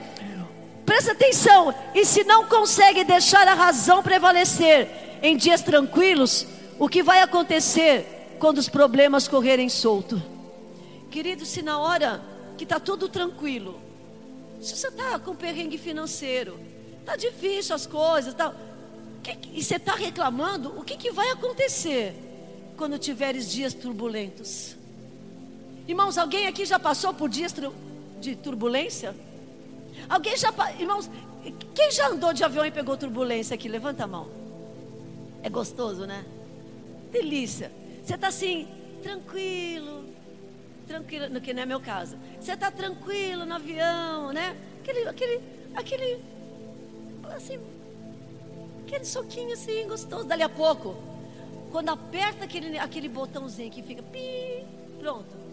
Presta 0.85 1.13
atenção. 1.13 1.75
E 1.95 2.05
se 2.05 2.25
não 2.25 2.47
consegue 2.47 3.05
deixar 3.05 3.47
a 3.49 3.55
razão 3.55 4.03
prevalecer 4.03 4.89
em 5.23 5.37
dias 5.37 5.63
tranquilos, 5.63 6.47
o 6.79 6.89
que 6.89 7.03
vai 7.03 7.21
acontecer 7.21 8.37
quando 8.39 8.59
os 8.59 8.69
problemas 8.69 9.27
correrem 9.27 9.69
solto? 9.69 10.23
Querido, 11.11 11.47
se 11.47 11.63
na 11.63 11.79
hora 11.79 12.21
que 12.59 12.65
está 12.65 12.79
tudo 12.79 13.09
tranquilo, 13.09 13.81
se 14.61 14.77
você 14.77 14.89
está 14.89 15.19
com 15.19 15.35
perrengue 15.35 15.79
financeiro, 15.79 16.59
está 17.01 17.17
difícil 17.17 17.75
as 17.75 17.87
coisas, 17.87 18.35
tá, 18.35 18.53
que, 19.23 19.37
e 19.53 19.63
você 19.63 19.77
está 19.77 19.95
reclamando, 19.95 20.79
o 20.79 20.83
que, 20.83 20.97
que 20.97 21.11
vai 21.11 21.31
acontecer 21.31 22.15
quando 22.77 22.99
tiveres 22.99 23.51
dias 23.51 23.73
turbulentos? 23.73 24.75
Irmãos, 25.87 26.19
alguém 26.19 26.47
aqui 26.47 26.65
já 26.65 26.79
passou 26.79 27.13
por 27.13 27.29
dias 27.29 27.53
de 28.25 28.37
turbulência? 28.37 29.15
Alguém 30.09 30.37
já, 30.37 30.53
irmãos, 30.79 31.11
quem 31.75 31.91
já 31.91 32.09
andou 32.09 32.33
de 32.33 32.43
avião 32.43 32.65
e 32.65 32.71
pegou 32.71 32.97
turbulência 32.97 33.55
aqui? 33.55 33.69
Levanta 33.69 34.05
a 34.05 34.07
mão. 34.07 34.29
É 35.43 35.51
gostoso, 35.51 36.07
né? 36.07 36.25
Delícia. 37.13 37.71
Você 38.03 38.15
está 38.15 38.29
assim, 38.29 38.67
tranquilo, 39.03 40.05
tranquilo, 40.87 41.29
no 41.29 41.41
que 41.41 41.53
não 41.53 41.63
é 41.63 41.67
meu 41.67 41.81
caso. 41.81 42.17
Você 42.41 42.53
está 42.53 42.71
tranquilo 42.71 43.45
no 43.45 43.55
avião, 43.55 44.33
né? 44.33 44.57
Aquele, 44.81 45.09
aquele, 45.09 45.41
aquele, 45.75 46.25
assim, 47.37 47.59
aquele 48.87 49.05
soquinho 49.05 49.53
assim, 49.53 49.87
gostoso. 49.87 50.25
Dali 50.25 50.43
a 50.43 50.49
pouco, 50.49 50.97
quando 51.71 51.91
aperta 51.91 52.45
aquele, 52.45 52.79
aquele 52.79 53.09
botãozinho 53.09 53.71
que 53.71 53.83
fica, 53.83 54.03
pi, 54.03 54.65
pronto 54.99 55.44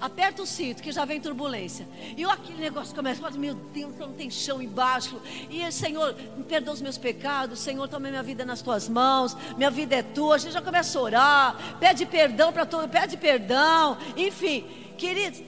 Aperta 0.00 0.42
o 0.42 0.46
cinto, 0.46 0.80
que 0.80 0.92
já 0.92 1.04
vem 1.04 1.20
turbulência. 1.20 1.86
E 2.16 2.24
aquele 2.24 2.60
negócio 2.60 2.94
começa, 2.94 3.20
falo, 3.20 3.36
meu 3.36 3.54
Deus, 3.54 3.96
não 3.98 4.12
tem 4.12 4.30
chão 4.30 4.62
embaixo. 4.62 5.20
E 5.50 5.70
Senhor, 5.72 6.14
me 6.36 6.44
perdoa 6.44 6.74
os 6.74 6.80
meus 6.80 6.96
pecados. 6.96 7.58
Senhor, 7.58 7.88
toma 7.88 8.08
minha 8.08 8.22
vida 8.22 8.44
nas 8.44 8.62
tuas 8.62 8.88
mãos. 8.88 9.36
Minha 9.56 9.70
vida 9.70 9.96
é 9.96 10.02
tua. 10.02 10.36
A 10.36 10.38
gente 10.38 10.52
já 10.52 10.62
começa 10.62 10.96
a 10.96 11.02
orar. 11.02 11.78
Pede 11.80 12.06
perdão 12.06 12.52
para 12.52 12.64
todo, 12.64 12.88
pede 12.88 13.16
perdão. 13.16 13.98
Enfim, 14.16 14.64
queridos. 14.96 15.42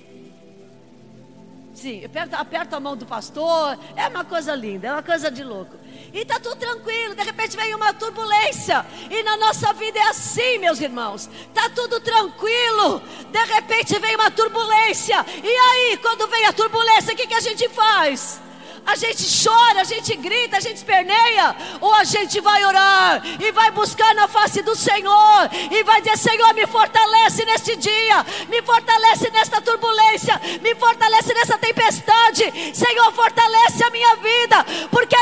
Sim, 1.72 2.04
aperta, 2.04 2.36
aperta 2.36 2.76
a 2.76 2.80
mão 2.80 2.96
do 2.96 3.06
pastor. 3.06 3.78
É 3.94 4.08
uma 4.08 4.24
coisa 4.24 4.54
linda, 4.54 4.88
é 4.88 4.92
uma 4.92 5.02
coisa 5.02 5.30
de 5.30 5.44
louco. 5.44 5.76
E 6.12 6.18
está 6.18 6.40
tudo 6.40 6.56
tranquilo, 6.56 7.14
de 7.14 7.22
repente 7.22 7.56
vem 7.56 7.74
uma 7.74 7.92
turbulência. 7.92 8.84
E 9.08 9.22
na 9.22 9.36
nossa 9.36 9.72
vida 9.72 9.98
é 9.98 10.08
assim, 10.08 10.58
meus 10.58 10.80
irmãos. 10.80 11.28
Está 11.48 11.68
tudo 11.70 12.00
tranquilo. 12.00 13.00
De 13.30 13.44
repente 13.44 13.98
vem 13.98 14.16
uma 14.16 14.30
turbulência. 14.30 15.24
E 15.42 15.48
aí, 15.48 15.98
quando 15.98 16.26
vem 16.26 16.44
a 16.46 16.52
turbulência, 16.52 17.14
o 17.14 17.16
que, 17.16 17.26
que 17.26 17.34
a 17.34 17.40
gente 17.40 17.68
faz? 17.68 18.40
A 18.86 18.96
gente 18.96 19.24
chora, 19.44 19.82
a 19.82 19.84
gente 19.84 20.16
grita, 20.16 20.56
a 20.56 20.60
gente 20.60 20.76
esperneia, 20.76 21.54
ou 21.80 21.94
a 21.94 22.04
gente 22.04 22.40
vai 22.40 22.64
orar 22.64 23.22
e 23.40 23.52
vai 23.52 23.70
buscar 23.70 24.14
na 24.14 24.26
face 24.26 24.62
do 24.62 24.74
Senhor 24.74 25.50
e 25.70 25.82
vai 25.84 26.00
dizer: 26.00 26.16
Senhor, 26.16 26.52
me 26.54 26.66
fortalece 26.66 27.44
neste 27.44 27.76
dia, 27.76 28.24
me 28.48 28.62
fortalece 28.62 29.30
nesta 29.30 29.60
turbulência, 29.60 30.40
me 30.60 30.74
fortalece 30.74 31.32
nessa 31.34 31.58
tempestade. 31.58 32.74
Senhor, 32.74 33.12
fortalece 33.12 33.84
a 33.84 33.90
minha 33.90 34.16
vida, 34.16 34.66
porque 34.90 35.14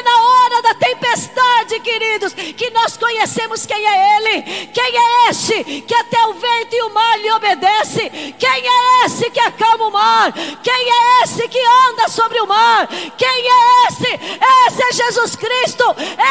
queridos, 2.19 2.33
que 2.33 2.71
nós 2.71 2.97
conhecemos 2.97 3.65
quem 3.65 3.87
é 3.87 4.17
Ele, 4.17 4.43
quem 4.67 4.97
é 4.97 5.31
este 5.31 5.83
que 5.83 5.95
até 5.95 6.21
o 6.27 6.35
vento 6.35 6.75
e 6.75 6.83
o 6.83 6.91
mar 6.91 7.19
lhe 7.19 7.31
obedece, 7.31 8.11
quem 8.39 8.67
é 8.67 9.05
esse 9.07 9.31
que 9.31 9.41
acalma 9.41 9.87
o 9.87 9.91
mar, 9.91 10.33
quem 10.63 10.91
é 10.91 11.23
esse 11.23 11.49
que 11.49 11.61
anda 11.89 12.09
sobre 12.09 12.41
o 12.41 12.47
mar, 12.47 12.89
quem 13.17 13.29
é 13.29 13.89
esse? 13.89 14.09
Esse 14.67 14.83
é 14.83 14.93
Jesus 14.93 15.37
Cristo. 15.37 15.85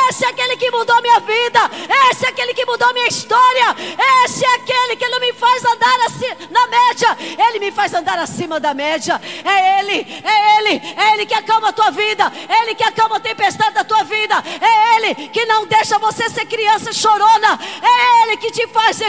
Esse 0.09 0.25
é 0.25 0.29
aquele 0.29 0.57
que 0.57 0.69
mudou 0.71 1.01
minha 1.01 1.19
vida. 1.19 1.59
Esse 2.09 2.25
é 2.25 2.29
aquele 2.29 2.53
que 2.53 2.65
mudou 2.65 2.93
minha 2.93 3.07
história. 3.07 3.75
Esse 4.23 4.45
é 4.45 4.55
aquele 4.55 4.95
que 4.95 5.07
não 5.07 5.19
me 5.19 5.33
faz 5.33 5.63
andar 5.65 5.99
assim, 6.05 6.47
na 6.49 6.67
média. 6.67 7.17
Ele 7.47 7.59
me 7.59 7.71
faz 7.71 7.93
andar 7.93 8.19
acima 8.19 8.59
da 8.59 8.73
média. 8.73 9.19
É 9.43 9.79
Ele, 9.79 10.21
é 10.23 10.57
Ele, 10.57 10.81
é 10.95 11.13
Ele 11.13 11.25
que 11.25 11.33
acalma 11.33 11.69
a 11.69 11.73
tua 11.73 11.91
vida. 11.91 12.31
É 12.47 12.63
Ele 12.63 12.75
que 12.75 12.83
acalma 12.83 13.17
a 13.17 13.19
tempestade 13.19 13.73
da 13.73 13.83
tua 13.83 14.03
vida. 14.03 14.43
É 14.61 14.95
Ele 14.95 15.29
que 15.29 15.45
não 15.45 15.65
deixa 15.65 15.76
você 15.99 16.29
ser 16.29 16.45
criança 16.45 16.93
chorona. 16.93 17.59
É 17.81 18.23
Ele 18.23 18.37
que 18.37 18.51
te 18.51 18.67
faz 18.67 18.99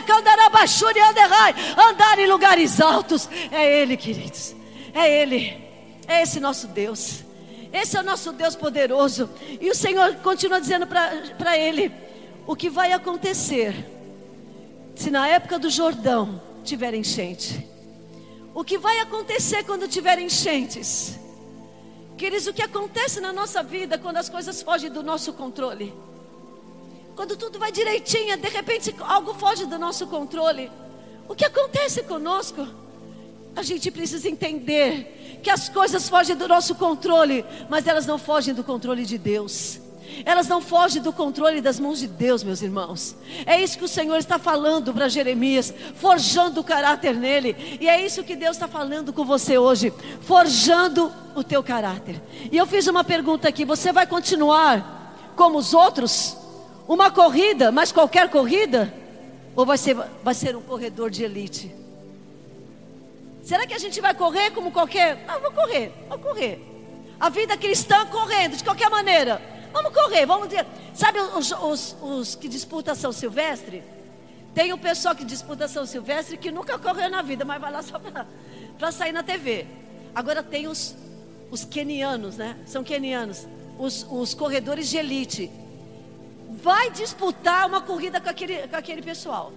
andar 1.76 2.18
em 2.18 2.26
lugares 2.26 2.81
altos. 2.81 3.28
É 3.50 3.81
Ele, 3.81 3.96
queridos. 3.96 4.54
É 4.94 5.22
Ele. 5.22 5.68
É 6.07 6.22
esse 6.22 6.40
nosso 6.40 6.66
Deus. 6.68 7.24
Esse 7.72 7.96
é 7.96 8.00
o 8.00 8.02
nosso 8.02 8.33
Deus 8.33 8.57
poderoso. 8.57 9.28
E 9.61 9.70
o 9.70 9.74
Senhor 9.74 10.16
continua 10.16 10.61
dizendo 10.61 10.87
para 10.87 11.59
ele: 11.59 11.92
o 12.46 12.57
que 12.57 12.70
vai 12.70 12.92
acontecer 12.92 13.74
se 14.94 15.11
na 15.11 15.28
época 15.28 15.59
do 15.59 15.68
Jordão 15.68 16.40
tiver 16.64 16.94
enchente? 16.94 17.66
O 18.54 18.64
que 18.64 18.78
vai 18.78 18.98
acontecer 19.00 19.62
quando 19.64 19.87
tiver 19.87 20.18
enchentes? 20.18 21.18
Queridos, 22.16 22.46
o 22.48 22.52
que 22.52 22.62
acontece 22.62 23.20
na 23.20 23.33
nossa 23.33 23.62
vida 23.62 23.98
quando 23.98 24.16
as 24.16 24.28
coisas 24.28 24.62
fogem 24.62 24.90
do 24.90 25.02
nosso 25.02 25.33
controle? 25.35 25.94
Quando 27.18 27.37
tudo 27.37 27.59
vai 27.59 27.72
direitinho, 27.72 28.37
de 28.37 28.48
repente 28.48 28.94
algo 29.00 29.35
foge 29.35 29.66
do 29.66 29.76
nosso 29.76 30.07
controle. 30.07 30.70
O 31.28 31.35
que 31.35 31.44
acontece 31.44 32.04
conosco? 32.04 32.64
A 33.57 33.62
gente 33.64 33.90
precisa 33.90 34.28
entender 34.28 35.40
que 35.42 35.50
as 35.50 35.68
coisas 35.68 36.09
fogem 36.09 36.37
do 36.37 36.46
nosso 36.46 36.76
controle, 36.76 37.44
mas 37.68 37.88
elas 37.88 38.07
não 38.07 38.18
fogem 38.18 38.54
do 38.54 38.62
controle 38.62 39.04
de 39.04 39.18
Deus. 39.18 39.81
Elas 40.24 40.46
não 40.46 40.61
fogem 40.61 41.02
do 41.02 41.12
controle 41.12 41.61
das 41.61 41.81
mãos 41.81 41.98
de 41.98 42.07
Deus, 42.07 42.44
meus 42.44 42.62
irmãos. 42.62 43.16
É 43.44 43.61
isso 43.61 43.78
que 43.78 43.85
o 43.85 43.88
Senhor 43.88 44.18
está 44.18 44.38
falando 44.38 44.94
para 44.94 45.09
Jeremias, 45.09 45.74
forjando 45.96 46.61
o 46.61 46.64
caráter 46.64 47.16
nele. 47.16 47.78
E 47.81 47.88
é 47.88 48.00
isso 48.00 48.22
que 48.22 48.37
Deus 48.37 48.54
está 48.54 48.68
falando 48.68 49.12
com 49.12 49.24
você 49.24 49.59
hoje, 49.59 49.92
forjando 50.20 51.12
o 51.35 51.42
teu 51.42 51.64
caráter. 51.64 52.22
E 52.52 52.57
eu 52.57 52.64
fiz 52.64 52.87
uma 52.87 53.02
pergunta 53.02 53.48
aqui: 53.48 53.64
você 53.64 53.90
vai 53.92 54.07
continuar 54.07 55.33
como 55.35 55.59
os 55.59 55.74
outros? 55.74 56.38
Uma 56.88 57.11
corrida, 57.11 57.70
mas 57.70 57.92
qualquer 57.92 58.31
corrida? 58.31 58.92
Ou 59.55 59.66
vai 59.66 59.77
ser, 59.77 59.94
vai 60.24 60.33
ser 60.33 60.57
um 60.57 60.62
corredor 60.62 61.11
de 61.11 61.22
elite? 61.22 61.70
Será 63.42 63.66
que 63.66 63.74
a 63.74 63.79
gente 63.79 64.01
vai 64.01 64.14
correr 64.14 64.51
como 64.53 64.72
qualquer. 64.72 65.22
Ah, 65.29 65.38
vou 65.38 65.53
correr, 65.53 65.92
vou 66.09 66.18
correr. 66.18 66.64
A 67.20 67.29
vida 67.29 67.59
cristã 67.59 68.07
correndo, 68.07 68.57
de 68.57 68.64
qualquer 68.64 68.88
maneira. 68.88 69.42
Vamos 69.70 69.92
correr, 69.92 70.24
vamos 70.24 70.48
dizer. 70.48 70.64
Sabe 70.94 71.20
os, 71.20 71.53
os, 71.53 71.96
os 72.01 72.35
que 72.35 72.48
disputam 72.48 72.94
São 72.94 73.12
Silvestre? 73.12 73.83
Tem 74.55 74.72
o 74.72 74.79
pessoal 74.79 75.14
que 75.14 75.24
disputa 75.24 75.68
São 75.68 75.85
Silvestre 75.85 76.38
que 76.38 76.51
nunca 76.51 76.79
correu 76.79 77.11
na 77.11 77.20
vida, 77.20 77.44
mas 77.44 77.61
vai 77.61 77.70
lá 77.70 77.83
só 77.83 77.98
para 78.79 78.92
sair 78.92 79.12
na 79.12 79.22
TV. 79.22 79.66
Agora 80.14 80.42
tem 80.42 80.66
os, 80.66 80.96
os 81.51 81.64
quenianos, 81.64 82.38
né? 82.38 82.57
São 82.64 82.83
quenianos, 82.83 83.46
os, 83.79 84.07
os 84.11 84.33
corredores 84.33 84.88
de 84.88 84.96
elite. 84.96 85.51
Vai 86.62 86.90
disputar 86.90 87.66
uma 87.66 87.81
corrida 87.81 88.21
com 88.21 88.29
aquele, 88.29 88.66
com 88.66 88.77
aquele 88.77 89.03
pessoal. 89.03 89.53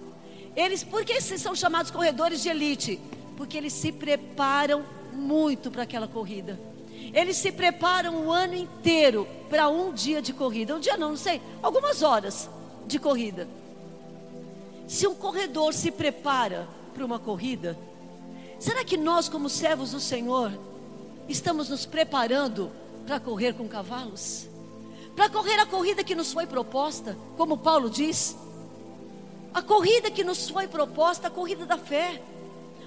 Eles, 0.54 0.84
por 0.84 1.04
que 1.04 1.20
são 1.20 1.54
chamados 1.54 1.90
corredores 1.90 2.42
de 2.42 2.48
elite? 2.48 3.00
Porque 3.36 3.56
eles 3.56 3.72
se 3.72 3.90
preparam 3.90 4.84
muito 5.12 5.70
para 5.70 5.82
aquela 5.82 6.06
corrida. 6.06 6.58
Eles 7.12 7.36
se 7.36 7.50
preparam 7.50 8.26
o 8.26 8.30
ano 8.30 8.54
inteiro 8.54 9.26
para 9.50 9.68
um 9.68 9.92
dia 9.92 10.22
de 10.22 10.32
corrida. 10.32 10.76
Um 10.76 10.80
dia 10.80 10.96
não, 10.96 11.10
não 11.10 11.16
sei, 11.16 11.42
algumas 11.60 12.02
horas 12.02 12.48
de 12.86 12.98
corrida. 13.00 13.48
Se 14.86 15.06
um 15.06 15.14
corredor 15.14 15.74
se 15.74 15.90
prepara 15.90 16.68
para 16.94 17.04
uma 17.04 17.18
corrida, 17.18 17.76
será 18.60 18.84
que 18.84 18.96
nós, 18.96 19.28
como 19.28 19.48
servos 19.48 19.90
do 19.90 20.00
Senhor, 20.00 20.52
estamos 21.28 21.68
nos 21.68 21.84
preparando 21.84 22.70
para 23.06 23.18
correr 23.18 23.54
com 23.54 23.66
cavalos? 23.66 24.51
Para 25.14 25.28
correr 25.28 25.58
a 25.58 25.66
corrida 25.66 26.02
que 26.02 26.14
nos 26.14 26.32
foi 26.32 26.46
proposta, 26.46 27.16
como 27.36 27.58
Paulo 27.58 27.90
diz? 27.90 28.36
A 29.52 29.62
corrida 29.62 30.10
que 30.10 30.24
nos 30.24 30.48
foi 30.48 30.66
proposta, 30.66 31.28
a 31.28 31.30
corrida 31.30 31.66
da 31.66 31.76
fé 31.76 32.22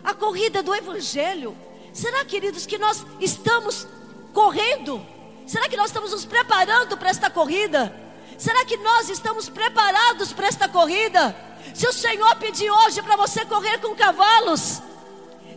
a 0.05 0.13
corrida 0.13 0.61
do 0.61 0.73
Evangelho? 0.73 1.57
Será, 1.91 2.23
queridos, 2.23 2.65
que 2.65 2.77
nós 2.77 3.03
estamos 3.19 3.87
correndo? 4.33 5.03
Será 5.47 5.67
que 5.67 5.75
nós 5.75 5.87
estamos 5.87 6.11
nos 6.11 6.25
preparando 6.25 6.95
para 6.95 7.09
esta 7.09 7.29
corrida? 7.29 7.93
Será 8.37 8.63
que 8.65 8.77
nós 8.77 9.09
estamos 9.09 9.49
preparados 9.49 10.31
para 10.31 10.47
esta 10.47 10.69
corrida? 10.69 11.35
Se 11.73 11.87
o 11.87 11.93
Senhor 11.93 12.35
pedir 12.35 12.69
hoje 12.69 13.01
para 13.01 13.15
você 13.15 13.43
correr 13.45 13.79
com 13.79 13.95
cavalos, 13.95 14.81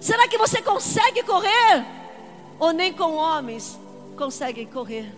será 0.01 0.27
que 0.27 0.39
você 0.39 0.63
consegue 0.63 1.23
correr? 1.23 1.85
Ou 2.59 2.73
nem 2.73 2.93
com 2.93 3.15
homens 3.15 3.79
conseguem 4.17 4.67
correr? 4.67 5.13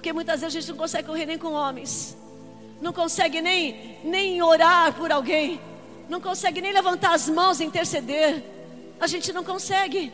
Porque 0.00 0.12
muitas 0.12 0.40
vezes 0.40 0.56
a 0.56 0.60
gente 0.60 0.70
não 0.70 0.78
consegue 0.78 1.06
correr 1.06 1.26
nem 1.26 1.38
com 1.38 1.52
homens, 1.52 2.16
não 2.80 2.92
consegue 2.92 3.42
nem, 3.42 3.98
nem 4.02 4.42
orar 4.42 4.94
por 4.94 5.12
alguém 5.12 5.60
não 6.10 6.20
consegue 6.20 6.60
nem 6.60 6.72
levantar 6.72 7.14
as 7.14 7.28
mãos 7.28 7.60
e 7.60 7.64
interceder. 7.64 8.42
A 9.00 9.06
gente 9.06 9.32
não 9.32 9.44
consegue. 9.44 10.12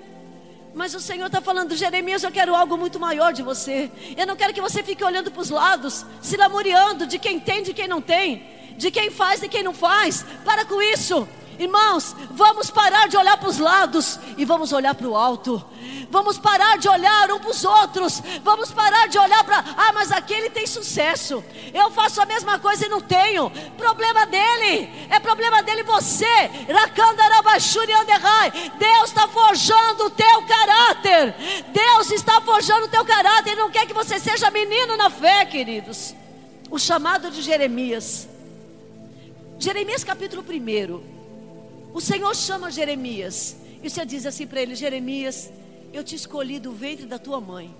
Mas 0.74 0.94
o 0.94 1.00
Senhor 1.00 1.26
está 1.26 1.40
falando, 1.40 1.74
Jeremias, 1.74 2.22
eu 2.22 2.30
quero 2.30 2.54
algo 2.54 2.76
muito 2.76 3.00
maior 3.00 3.32
de 3.32 3.42
você. 3.42 3.90
Eu 4.14 4.26
não 4.26 4.36
quero 4.36 4.52
que 4.52 4.60
você 4.60 4.82
fique 4.82 5.02
olhando 5.02 5.30
para 5.30 5.40
os 5.40 5.48
lados, 5.48 6.04
se 6.20 6.36
lamuriando 6.36 7.06
de 7.06 7.18
quem 7.18 7.40
tem, 7.40 7.62
de 7.62 7.72
quem 7.72 7.88
não 7.88 8.02
tem, 8.02 8.44
de 8.76 8.90
quem 8.90 9.10
faz 9.10 9.42
e 9.42 9.48
quem 9.48 9.62
não 9.62 9.72
faz. 9.72 10.22
Para 10.44 10.66
com 10.66 10.82
isso. 10.82 11.26
Irmãos, 11.58 12.14
vamos 12.30 12.70
parar 12.70 13.08
de 13.08 13.16
olhar 13.16 13.36
para 13.36 13.48
os 13.48 13.58
lados 13.58 14.18
e 14.36 14.44
vamos 14.44 14.72
olhar 14.72 14.94
para 14.94 15.08
o 15.08 15.16
alto. 15.16 15.64
Vamos 16.10 16.38
parar 16.38 16.78
de 16.78 16.88
olhar 16.88 17.30
um 17.32 17.38
para 17.38 17.50
os 17.50 17.64
outros. 17.64 18.22
Vamos 18.42 18.70
parar 18.70 19.08
de 19.08 19.18
olhar 19.18 19.42
para, 19.44 19.64
ah, 19.76 19.92
mas 19.92 20.12
aquele 20.12 20.50
tem 20.50 20.66
sucesso. 20.66 21.42
Eu 21.72 21.90
faço 21.90 22.20
a 22.20 22.26
mesma 22.26 22.58
coisa 22.58 22.86
e 22.86 22.88
não 22.88 23.00
tenho. 23.00 23.50
Problema 23.76 24.26
dele, 24.26 24.88
é 25.10 25.18
problema 25.18 25.62
dele 25.62 25.82
você. 25.82 26.50
Deus 28.78 29.08
está 29.08 29.28
forjando 29.28 30.04
o 30.04 30.10
teu 30.10 30.42
caráter. 30.42 31.34
Deus 31.72 32.10
está 32.10 32.40
forjando 32.40 32.86
o 32.86 32.88
teu 32.88 33.04
caráter. 33.04 33.52
Ele 33.52 33.60
não 33.60 33.70
quer 33.70 33.86
que 33.86 33.94
você 33.94 34.18
seja 34.18 34.50
menino 34.50 34.96
na 34.96 35.10
fé, 35.10 35.44
queridos. 35.44 36.14
O 36.70 36.78
chamado 36.78 37.30
de 37.30 37.42
Jeremias. 37.42 38.28
Jeremias 39.58 40.04
capítulo 40.04 40.44
1. 40.48 41.15
O 41.96 42.00
Senhor 42.02 42.36
chama 42.36 42.70
Jeremias. 42.70 43.56
E 43.82 43.88
você 43.88 44.04
diz 44.04 44.26
assim 44.26 44.46
para 44.46 44.60
ele: 44.60 44.74
Jeremias, 44.74 45.50
eu 45.94 46.04
te 46.04 46.14
escolhi 46.14 46.58
do 46.60 46.70
ventre 46.70 47.06
da 47.06 47.18
tua 47.18 47.40
mãe. 47.40 47.74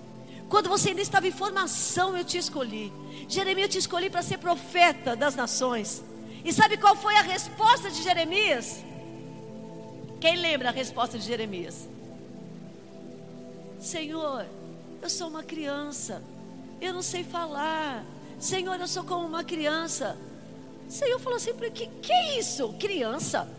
Quando 0.49 0.69
você 0.69 0.89
ainda 0.89 1.03
estava 1.03 1.27
em 1.27 1.31
formação, 1.31 2.17
eu 2.17 2.25
te 2.25 2.35
escolhi. 2.35 2.91
Jeremias, 3.29 3.67
eu 3.67 3.71
te 3.73 3.77
escolhi 3.77 4.09
para 4.09 4.23
ser 4.23 4.39
profeta 4.39 5.15
das 5.15 5.35
nações. 5.35 6.03
E 6.43 6.51
sabe 6.51 6.77
qual 6.77 6.95
foi 6.95 7.15
a 7.15 7.21
resposta 7.21 7.91
de 7.91 8.01
Jeremias? 8.01 8.83
Quem 10.19 10.37
lembra 10.37 10.69
a 10.69 10.71
resposta 10.71 11.19
de 11.19 11.23
Jeremias? 11.23 11.87
Senhor, 13.79 14.47
eu 14.99 15.11
sou 15.11 15.27
uma 15.27 15.43
criança, 15.43 16.23
eu 16.81 16.91
não 16.91 17.03
sei 17.03 17.23
falar. 17.23 18.03
Senhor, 18.39 18.79
eu 18.79 18.87
sou 18.87 19.03
como 19.03 19.27
uma 19.27 19.43
criança. 19.43 20.17
O 20.89 20.91
Senhor 20.91 21.19
falou 21.19 21.37
assim: 21.37 21.53
que, 21.53 21.85
que 21.85 22.11
é 22.11 22.39
isso? 22.39 22.73
Criança? 22.79 23.56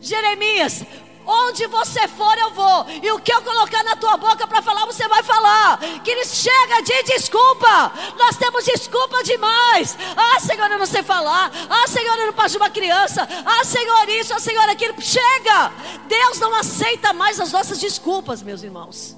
Jeremias, 0.00 0.84
Onde 1.26 1.66
você 1.68 2.08
for, 2.08 2.36
eu 2.38 2.50
vou. 2.50 2.86
E 3.02 3.12
o 3.12 3.20
que 3.20 3.32
eu 3.32 3.40
colocar 3.42 3.84
na 3.84 3.94
tua 3.94 4.16
boca 4.16 4.48
para 4.48 4.60
falar, 4.60 4.84
você 4.86 5.06
vai 5.06 5.22
falar. 5.22 5.78
Que 6.02 6.10
ele 6.10 6.24
chega 6.24 6.82
de 6.82 7.02
desculpa. 7.04 7.92
Nós 8.18 8.36
temos 8.36 8.64
desculpa 8.64 9.22
demais. 9.22 9.96
Ah, 10.16 10.40
Senhor, 10.40 10.68
eu 10.70 10.78
não 10.78 10.86
sei 10.86 11.04
falar. 11.04 11.52
Ah, 11.68 11.86
Senhor, 11.86 12.18
eu 12.18 12.26
não 12.26 12.32
posso 12.32 12.50
de 12.50 12.56
uma 12.56 12.68
criança. 12.68 13.28
Ah, 13.44 13.64
Senhor, 13.64 14.08
isso, 14.08 14.34
ah, 14.34 14.40
Senhor, 14.40 14.68
aquilo. 14.68 15.00
Chega. 15.00 15.72
Deus 16.08 16.40
não 16.40 16.52
aceita 16.54 17.12
mais 17.12 17.38
as 17.38 17.52
nossas 17.52 17.78
desculpas, 17.78 18.42
meus 18.42 18.64
irmãos. 18.64 19.16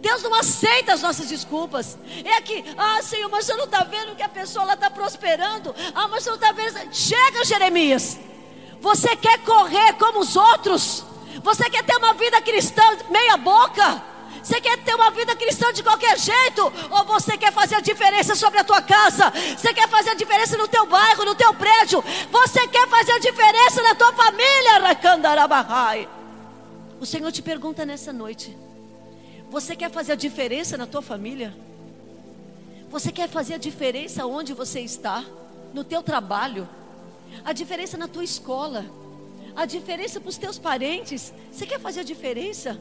Deus 0.00 0.22
não 0.22 0.34
aceita 0.34 0.94
as 0.94 1.02
nossas 1.02 1.28
desculpas. 1.28 1.98
É 2.24 2.40
que, 2.40 2.64
ah, 2.78 3.02
Senhor, 3.02 3.28
mas 3.28 3.44
você 3.44 3.54
não 3.54 3.64
está 3.64 3.84
vendo 3.84 4.16
que 4.16 4.22
a 4.22 4.28
pessoa 4.28 4.72
está 4.72 4.88
prosperando? 4.90 5.74
Ah, 5.94 6.08
mas 6.08 6.22
você 6.22 6.30
não 6.30 6.36
está 6.36 6.52
vendo. 6.52 6.94
Chega, 6.94 7.44
Jeremias. 7.44 8.18
Você 8.84 9.16
quer 9.16 9.38
correr 9.38 9.94
como 9.94 10.18
os 10.18 10.36
outros? 10.36 11.06
Você 11.42 11.70
quer 11.70 11.82
ter 11.84 11.96
uma 11.96 12.12
vida 12.12 12.38
cristã 12.42 12.82
meia 13.08 13.34
boca? 13.38 14.02
Você 14.42 14.60
quer 14.60 14.76
ter 14.84 14.94
uma 14.94 15.10
vida 15.10 15.34
cristã 15.34 15.72
de 15.72 15.82
qualquer 15.82 16.18
jeito? 16.18 16.70
Ou 16.90 17.04
você 17.06 17.38
quer 17.38 17.50
fazer 17.50 17.76
a 17.76 17.80
diferença 17.80 18.34
sobre 18.34 18.60
a 18.60 18.64
tua 18.64 18.82
casa? 18.82 19.32
Você 19.56 19.72
quer 19.72 19.88
fazer 19.88 20.10
a 20.10 20.14
diferença 20.14 20.58
no 20.58 20.68
teu 20.68 20.84
bairro, 20.84 21.24
no 21.24 21.34
teu 21.34 21.54
prédio? 21.54 22.04
Você 22.30 22.68
quer 22.68 22.86
fazer 22.86 23.12
a 23.12 23.18
diferença 23.18 23.82
na 23.82 23.94
tua 23.94 24.12
família? 24.12 24.78
Rakandarabahai. 24.80 26.06
O 27.00 27.06
Senhor 27.06 27.32
te 27.32 27.40
pergunta 27.40 27.86
nessa 27.86 28.12
noite: 28.12 28.54
Você 29.48 29.74
quer 29.74 29.90
fazer 29.90 30.12
a 30.12 30.16
diferença 30.16 30.76
na 30.76 30.86
tua 30.86 31.00
família? 31.00 31.56
Você 32.90 33.10
quer 33.10 33.30
fazer 33.30 33.54
a 33.54 33.58
diferença 33.58 34.26
onde 34.26 34.52
você 34.52 34.80
está? 34.80 35.24
No 35.72 35.84
teu 35.84 36.02
trabalho? 36.02 36.68
A 37.44 37.52
diferença 37.52 37.96
na 37.96 38.08
tua 38.08 38.24
escola? 38.24 38.84
a 39.54 39.66
diferença 39.66 40.20
para 40.20 40.28
os 40.28 40.36
teus 40.36 40.58
parentes. 40.58 41.32
Você 41.50 41.66
quer 41.66 41.80
fazer 41.80 42.00
a 42.00 42.04
diferença? 42.04 42.78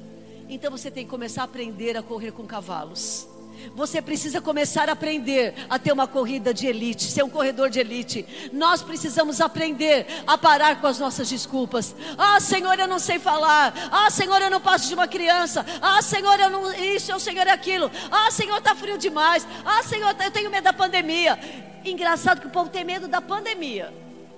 Então 0.49 0.71
você 0.71 0.89
tem 0.89 1.03
que 1.03 1.09
começar 1.09 1.41
a 1.41 1.45
aprender 1.45 1.95
a 1.95 2.03
correr 2.03 2.31
com 2.31 2.45
cavalos. 2.45 3.27
Você 3.75 4.01
precisa 4.01 4.41
começar 4.41 4.89
a 4.89 4.93
aprender 4.93 5.53
a 5.69 5.79
ter 5.79 5.93
uma 5.93 6.07
corrida 6.07 6.53
de 6.53 6.67
elite, 6.67 7.03
ser 7.03 7.23
um 7.23 7.29
corredor 7.29 7.69
de 7.69 7.79
elite. 7.79 8.25
Nós 8.51 8.81
precisamos 8.81 9.39
aprender 9.39 10.05
a 10.27 10.37
parar 10.37 10.81
com 10.81 10.87
as 10.87 10.99
nossas 10.99 11.29
desculpas. 11.29 11.95
Ah, 12.17 12.39
Senhor, 12.41 12.77
eu 12.77 12.87
não 12.87 12.99
sei 12.99 13.19
falar. 13.19 13.73
Ah, 13.89 14.09
Senhor, 14.09 14.41
eu 14.41 14.49
não 14.49 14.59
passo 14.59 14.87
de 14.87 14.93
uma 14.95 15.07
criança. 15.07 15.65
Ah, 15.81 16.01
Senhor, 16.01 16.37
eu 16.39 16.49
não 16.49 16.73
isso, 16.73 17.15
o 17.15 17.19
Senhor 17.19 17.47
aquilo. 17.47 17.89
Ah, 18.11 18.29
Senhor, 18.31 18.57
está 18.57 18.75
frio 18.75 18.97
demais. 18.97 19.47
Ah, 19.63 19.83
Senhor, 19.83 20.13
eu 20.19 20.31
tenho 20.31 20.49
medo 20.49 20.63
da 20.63 20.73
pandemia. 20.73 21.39
Engraçado 21.85 22.41
que 22.41 22.47
o 22.47 22.51
povo 22.51 22.69
tem 22.69 22.83
medo 22.83 23.07
da 23.07 23.21
pandemia, 23.21 23.93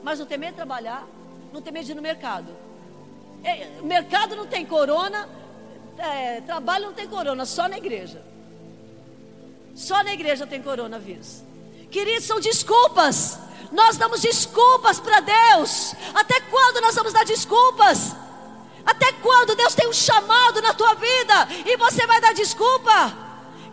mas 0.05 0.19
não 0.19 0.25
tem 0.25 0.37
medo 0.37 0.51
de 0.51 0.57
trabalhar 0.57 1.05
não 1.55 1.61
tem 1.61 1.71
medo 1.71 1.85
de 1.85 1.91
ir 1.93 1.95
no 1.95 2.01
mercado. 2.01 2.53
É, 3.43 3.79
mercado 3.81 4.35
não 4.35 4.45
tem 4.45 4.65
corona, 4.65 5.29
é, 5.97 6.41
trabalho 6.41 6.87
não 6.87 6.93
tem 6.93 7.07
corona, 7.07 7.45
só 7.45 7.69
na 7.69 7.77
igreja. 7.77 8.21
Só 9.73 10.03
na 10.03 10.13
igreja 10.13 10.45
tem 10.45 10.61
coronavírus. 10.61 11.43
Queridos, 11.89 12.25
são 12.25 12.39
desculpas. 12.39 13.39
Nós 13.71 13.97
damos 13.97 14.21
desculpas 14.21 14.99
para 14.99 15.21
Deus. 15.21 15.95
Até 16.13 16.41
quando 16.41 16.81
nós 16.81 16.95
vamos 16.95 17.13
dar 17.13 17.23
desculpas? 17.23 18.15
Até 18.85 19.13
quando 19.13 19.55
Deus 19.55 19.73
tem 19.73 19.87
um 19.87 19.93
chamado 19.93 20.61
na 20.61 20.73
tua 20.73 20.93
vida 20.95 21.47
e 21.65 21.77
você 21.77 22.05
vai 22.05 22.19
dar 22.19 22.33
desculpa? 22.33 23.24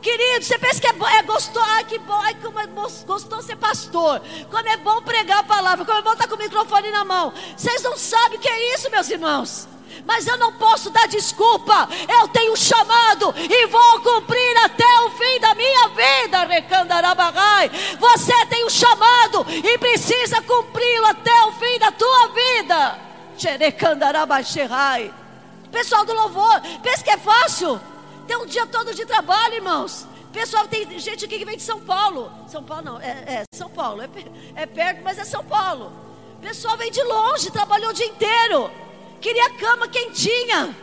Querido, 0.03 0.45
você 0.45 0.59
pensa 0.59 0.81
que 0.81 0.87
é, 0.89 1.19
é 1.19 1.23
gostoso, 1.23 1.65
ai 1.65 1.85
que 1.85 1.97
bom, 2.01 2.21
ai 2.21 2.35
como 2.43 2.59
é 2.59 2.67
gostoso 2.67 3.29
ser 3.43 3.55
pastor, 3.55 4.21
como 4.51 4.69
é 4.69 4.77
bom 4.77 5.01
pregar 5.03 5.39
a 5.39 5.43
palavra, 5.45 5.85
como 5.85 5.97
é 5.97 6.03
bom 6.03 6.13
estar 6.13 6.27
com 6.27 6.35
o 6.35 6.39
microfone 6.39 6.91
na 6.91 7.05
mão. 7.05 7.33
Vocês 7.57 7.81
não 7.83 7.97
sabem 7.97 8.37
o 8.37 8.41
que 8.41 8.49
é 8.49 8.75
isso, 8.75 8.91
meus 8.91 9.09
irmãos. 9.09 9.69
Mas 10.05 10.27
eu 10.27 10.37
não 10.39 10.55
posso 10.55 10.91
dar 10.91 11.07
desculpa. 11.07 11.89
Eu 12.09 12.27
tenho 12.29 12.57
chamado 12.57 13.33
e 13.39 13.67
vou 13.67 14.01
cumprir 14.01 14.57
até 14.65 15.01
o 15.03 15.11
fim 15.11 15.39
da 15.39 15.55
minha 15.55 15.89
vida, 15.89 16.45
Recandarabagai. 16.47 17.71
Você 18.01 18.47
tem 18.47 18.65
um 18.65 18.71
chamado 18.71 19.47
e 19.49 19.79
precisa 19.79 20.43
cumpri-lo 20.43 21.07
até 21.07 21.45
o 21.45 21.53
fim 21.53 21.79
da 21.79 21.93
tua 21.93 22.29
vida. 22.29 22.99
Pessoal 25.71 26.05
do 26.05 26.13
louvor, 26.13 26.61
pensa 26.83 27.05
que 27.05 27.11
é 27.11 27.19
fácil? 27.19 27.81
Tem 28.27 28.37
um 28.37 28.47
dia 28.47 28.67
todo 28.67 28.95
de 28.95 29.05
trabalho, 29.05 29.55
irmãos. 29.55 30.07
Pessoal, 30.33 30.67
tem 30.67 30.99
gente 30.99 31.25
aqui 31.25 31.39
que 31.39 31.45
vem 31.45 31.57
de 31.57 31.63
São 31.63 31.81
Paulo. 31.81 32.33
São 32.49 32.65
Paulo 32.65 32.85
não, 32.85 33.01
é, 33.01 33.11
é 33.11 33.43
São 33.55 33.69
Paulo. 33.69 34.01
É, 34.03 34.09
é, 34.55 34.67
perto, 34.67 35.03
mas 35.03 35.19
é 35.19 35.25
São 35.25 35.45
Paulo. 35.45 35.93
Pessoal 36.41 36.77
vem 36.77 36.91
de 36.91 37.03
longe, 37.03 37.51
trabalhou 37.51 37.91
o 37.91 37.93
dia 37.93 38.07
inteiro. 38.07 38.71
Queria 39.21 39.51
cama 39.51 39.87
quentinha. 39.89 40.75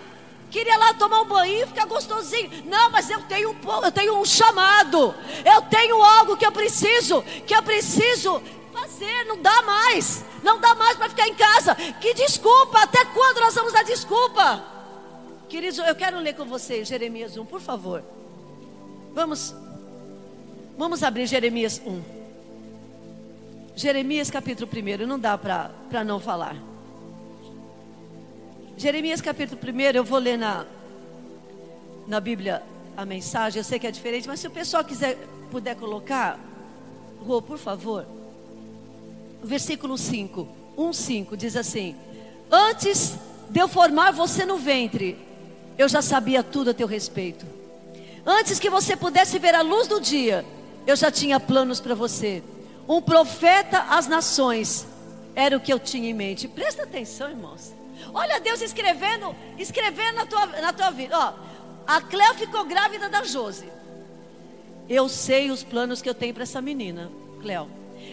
Queria 0.51 0.77
lá 0.77 0.93
tomar 0.93 1.21
um 1.21 1.25
banho, 1.25 1.67
ficar 1.67 1.85
gostosinho. 1.85 2.63
Não, 2.65 2.89
mas 2.89 3.09
eu 3.09 3.21
tenho 3.23 3.51
um, 3.51 3.85
eu 3.85 3.91
tenho 3.91 4.19
um 4.19 4.25
chamado. 4.25 5.13
Eu 5.43 5.61
tenho 5.63 6.01
algo 6.01 6.37
que 6.37 6.45
eu 6.45 6.51
preciso, 6.51 7.21
que 7.45 7.55
eu 7.55 7.61
preciso 7.61 8.41
fazer. 8.71 9.25
Não 9.25 9.41
dá 9.41 9.61
mais. 9.63 10.23
Não 10.43 10.59
dá 10.59 10.73
mais 10.75 10.95
para 10.95 11.09
ficar 11.09 11.27
em 11.27 11.35
casa. 11.35 11.75
Que 11.75 12.13
desculpa? 12.13 12.81
Até 12.83 13.03
quando 13.05 13.39
nós 13.39 13.53
vamos 13.53 13.73
dar 13.73 13.83
desculpa? 13.83 14.78
Queridos, 15.49 15.79
eu 15.79 15.95
quero 15.95 16.19
ler 16.19 16.35
com 16.35 16.45
vocês 16.45 16.87
Jeremias 16.87 17.35
1, 17.35 17.43
por 17.43 17.59
favor. 17.59 18.03
Vamos, 19.15 19.55
vamos 20.77 21.01
abrir 21.01 21.25
Jeremias 21.25 21.81
1. 21.83 22.01
Jeremias 23.75 24.29
capítulo 24.29 24.69
1, 24.71 25.07
não 25.07 25.17
dá 25.17 25.35
para 25.35 26.03
não 26.05 26.19
falar. 26.19 26.55
Jeremias 28.77 29.21
capítulo 29.21 29.59
1, 29.59 29.79
eu 29.95 30.03
vou 30.03 30.19
ler 30.19 30.37
na, 30.37 30.67
na 32.05 32.19
Bíblia 32.19 32.61
a 32.95 33.03
mensagem, 33.03 33.59
eu 33.59 33.63
sei 33.63 33.79
que 33.79 33.87
é 33.87 33.91
diferente, 33.91 34.27
mas 34.27 34.39
se 34.39 34.47
o 34.47 34.51
pessoal 34.51 34.83
quiser, 34.83 35.17
puder 35.49 35.75
colocar, 35.75 36.39
Rô, 37.25 37.41
por 37.41 37.57
favor. 37.57 38.05
Versículo 39.43 39.97
5, 39.97 40.47
1, 40.77 40.93
5, 40.93 41.35
diz 41.35 41.55
assim: 41.55 41.95
Antes 42.51 43.17
de 43.49 43.59
eu 43.59 43.67
formar 43.67 44.11
você 44.11 44.45
no 44.45 44.57
ventre, 44.57 45.28
eu 45.79 45.87
já 45.87 46.01
sabia 46.01 46.43
tudo 46.43 46.71
a 46.71 46.73
teu 46.73 46.85
respeito. 46.85 47.45
Antes 48.25 48.59
que 48.59 48.69
você 48.69 48.97
pudesse 48.97 49.39
ver 49.39 49.55
a 49.55 49.61
luz 49.61 49.87
do 49.87 50.01
dia, 50.01 50.45
eu 50.85 50.93
já 50.93 51.09
tinha 51.09 51.39
planos 51.39 51.79
para 51.79 51.95
você. 51.95 52.43
Um 52.85 53.01
profeta 53.01 53.85
às 53.89 54.05
nações 54.05 54.85
era 55.33 55.55
o 55.55 55.59
que 55.59 55.71
eu 55.71 55.79
tinha 55.79 56.09
em 56.09 56.13
mente. 56.13 56.49
Presta 56.49 56.83
atenção, 56.83 57.29
irmãos. 57.29 57.73
Olha 58.13 58.41
Deus 58.41 58.61
escrevendo, 58.61 59.33
escrevendo 59.57 60.15
na 60.15 60.25
tua, 60.25 60.45
na 60.47 60.73
tua 60.73 60.91
vida. 60.91 61.17
Ó, 61.17 61.33
a 61.87 62.01
Cleo 62.01 62.33
ficou 62.33 62.65
grávida 62.65 63.07
da 63.07 63.23
Jose. 63.23 63.69
Eu 64.89 65.07
sei 65.07 65.49
os 65.49 65.63
planos 65.63 66.01
que 66.01 66.09
eu 66.09 66.13
tenho 66.13 66.33
para 66.33 66.43
essa 66.43 66.61
menina, 66.61 67.09
Cleo. 67.41 67.69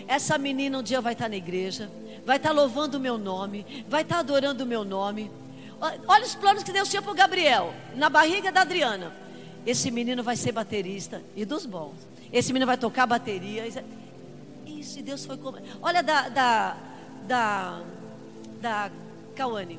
Essa 0.06 0.38
menina 0.38 0.78
um 0.78 0.82
dia 0.84 1.00
vai 1.00 1.14
estar 1.14 1.28
na 1.28 1.36
igreja, 1.36 1.90
vai 2.24 2.36
estar 2.36 2.52
louvando 2.52 2.96
o 2.96 3.00
meu 3.00 3.18
nome, 3.18 3.84
vai 3.88 4.02
estar 4.02 4.20
adorando 4.20 4.62
o 4.62 4.66
meu 4.66 4.84
nome. 4.84 5.32
Olha 5.80 6.24
os 6.24 6.34
planos 6.34 6.62
que 6.62 6.72
Deus 6.72 6.88
tinha 6.88 7.02
para 7.02 7.12
o 7.12 7.14
Gabriel, 7.14 7.74
na 7.94 8.08
barriga 8.08 8.50
da 8.50 8.62
Adriana. 8.62 9.12
Esse 9.66 9.90
menino 9.90 10.22
vai 10.22 10.36
ser 10.36 10.52
baterista 10.52 11.22
e 11.34 11.44
dos 11.44 11.66
bons. 11.66 11.94
Esse 12.32 12.52
menino 12.52 12.66
vai 12.66 12.78
tocar 12.78 13.06
bateria. 13.06 13.66
Isso, 14.66 14.98
e 14.98 15.02
Deus 15.02 15.26
foi 15.26 15.36
como. 15.36 15.58
Olha 15.82 16.02
da, 16.02 16.28
da, 16.28 16.76
da, 17.26 17.82
da 18.60 18.90
Cauane. 19.34 19.78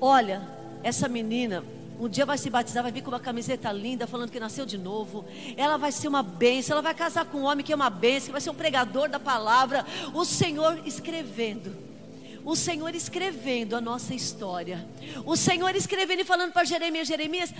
Olha, 0.00 0.42
essa 0.82 1.08
menina 1.08 1.64
um 2.00 2.08
dia 2.08 2.24
vai 2.24 2.38
se 2.38 2.48
batizar, 2.48 2.82
vai 2.82 2.92
vir 2.92 3.02
com 3.02 3.10
uma 3.10 3.18
camiseta 3.18 3.72
linda, 3.72 4.06
falando 4.06 4.30
que 4.30 4.38
nasceu 4.38 4.64
de 4.64 4.78
novo. 4.78 5.24
Ela 5.56 5.76
vai 5.76 5.90
ser 5.90 6.06
uma 6.06 6.22
bênção, 6.22 6.74
ela 6.74 6.82
vai 6.82 6.94
casar 6.94 7.24
com 7.24 7.38
um 7.38 7.44
homem 7.44 7.64
que 7.64 7.72
é 7.72 7.76
uma 7.76 7.90
bênção, 7.90 8.26
que 8.26 8.32
vai 8.32 8.40
ser 8.40 8.50
um 8.50 8.54
pregador 8.54 9.08
da 9.08 9.18
palavra. 9.18 9.84
O 10.14 10.24
Senhor 10.24 10.80
escrevendo 10.86 11.87
o 12.48 12.56
Senhor 12.56 12.94
escrevendo 12.94 13.76
a 13.76 13.80
nossa 13.80 14.14
história. 14.14 14.82
O 15.26 15.36
Senhor 15.36 15.76
escrevendo 15.76 16.20
e 16.20 16.24
falando 16.24 16.50
para 16.50 16.64
Jeremias: 16.64 17.06
Jeremias, 17.06 17.52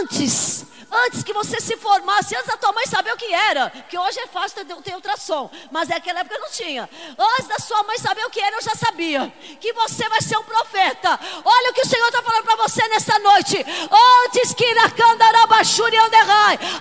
antes, 0.00 0.64
antes 0.88 1.24
que 1.24 1.32
você 1.32 1.60
se 1.60 1.76
formasse, 1.76 2.36
antes 2.36 2.46
da 2.46 2.56
tua 2.56 2.72
mãe 2.72 2.86
saber 2.86 3.12
o 3.12 3.16
que 3.16 3.34
era, 3.34 3.68
que 3.70 3.98
hoje 3.98 4.20
é 4.20 4.28
fácil 4.28 4.64
ter, 4.64 4.76
ter 4.82 4.94
ultrassom, 4.94 5.50
mas 5.72 5.88
naquela 5.88 6.20
época 6.20 6.38
não 6.38 6.48
tinha. 6.48 6.88
Antes 7.18 7.48
da 7.48 7.58
sua 7.58 7.82
mãe 7.82 7.98
saber 7.98 8.24
o 8.24 8.30
que 8.30 8.38
era, 8.38 8.54
eu 8.54 8.62
já 8.62 8.76
sabia 8.76 9.32
que 9.60 9.72
você 9.72 10.08
vai 10.08 10.22
ser 10.22 10.38
um 10.38 10.44
profeta. 10.44 11.18
Olha 11.44 11.70
o 11.72 11.74
que 11.74 11.82
o 11.82 11.88
Senhor 11.88 12.06
está 12.06 12.22
falando 12.22 12.44
para 12.44 12.54
você 12.54 12.86
nessa 12.86 13.18
noite. 13.18 13.56
Antes 14.26 14.54
que 14.54 14.66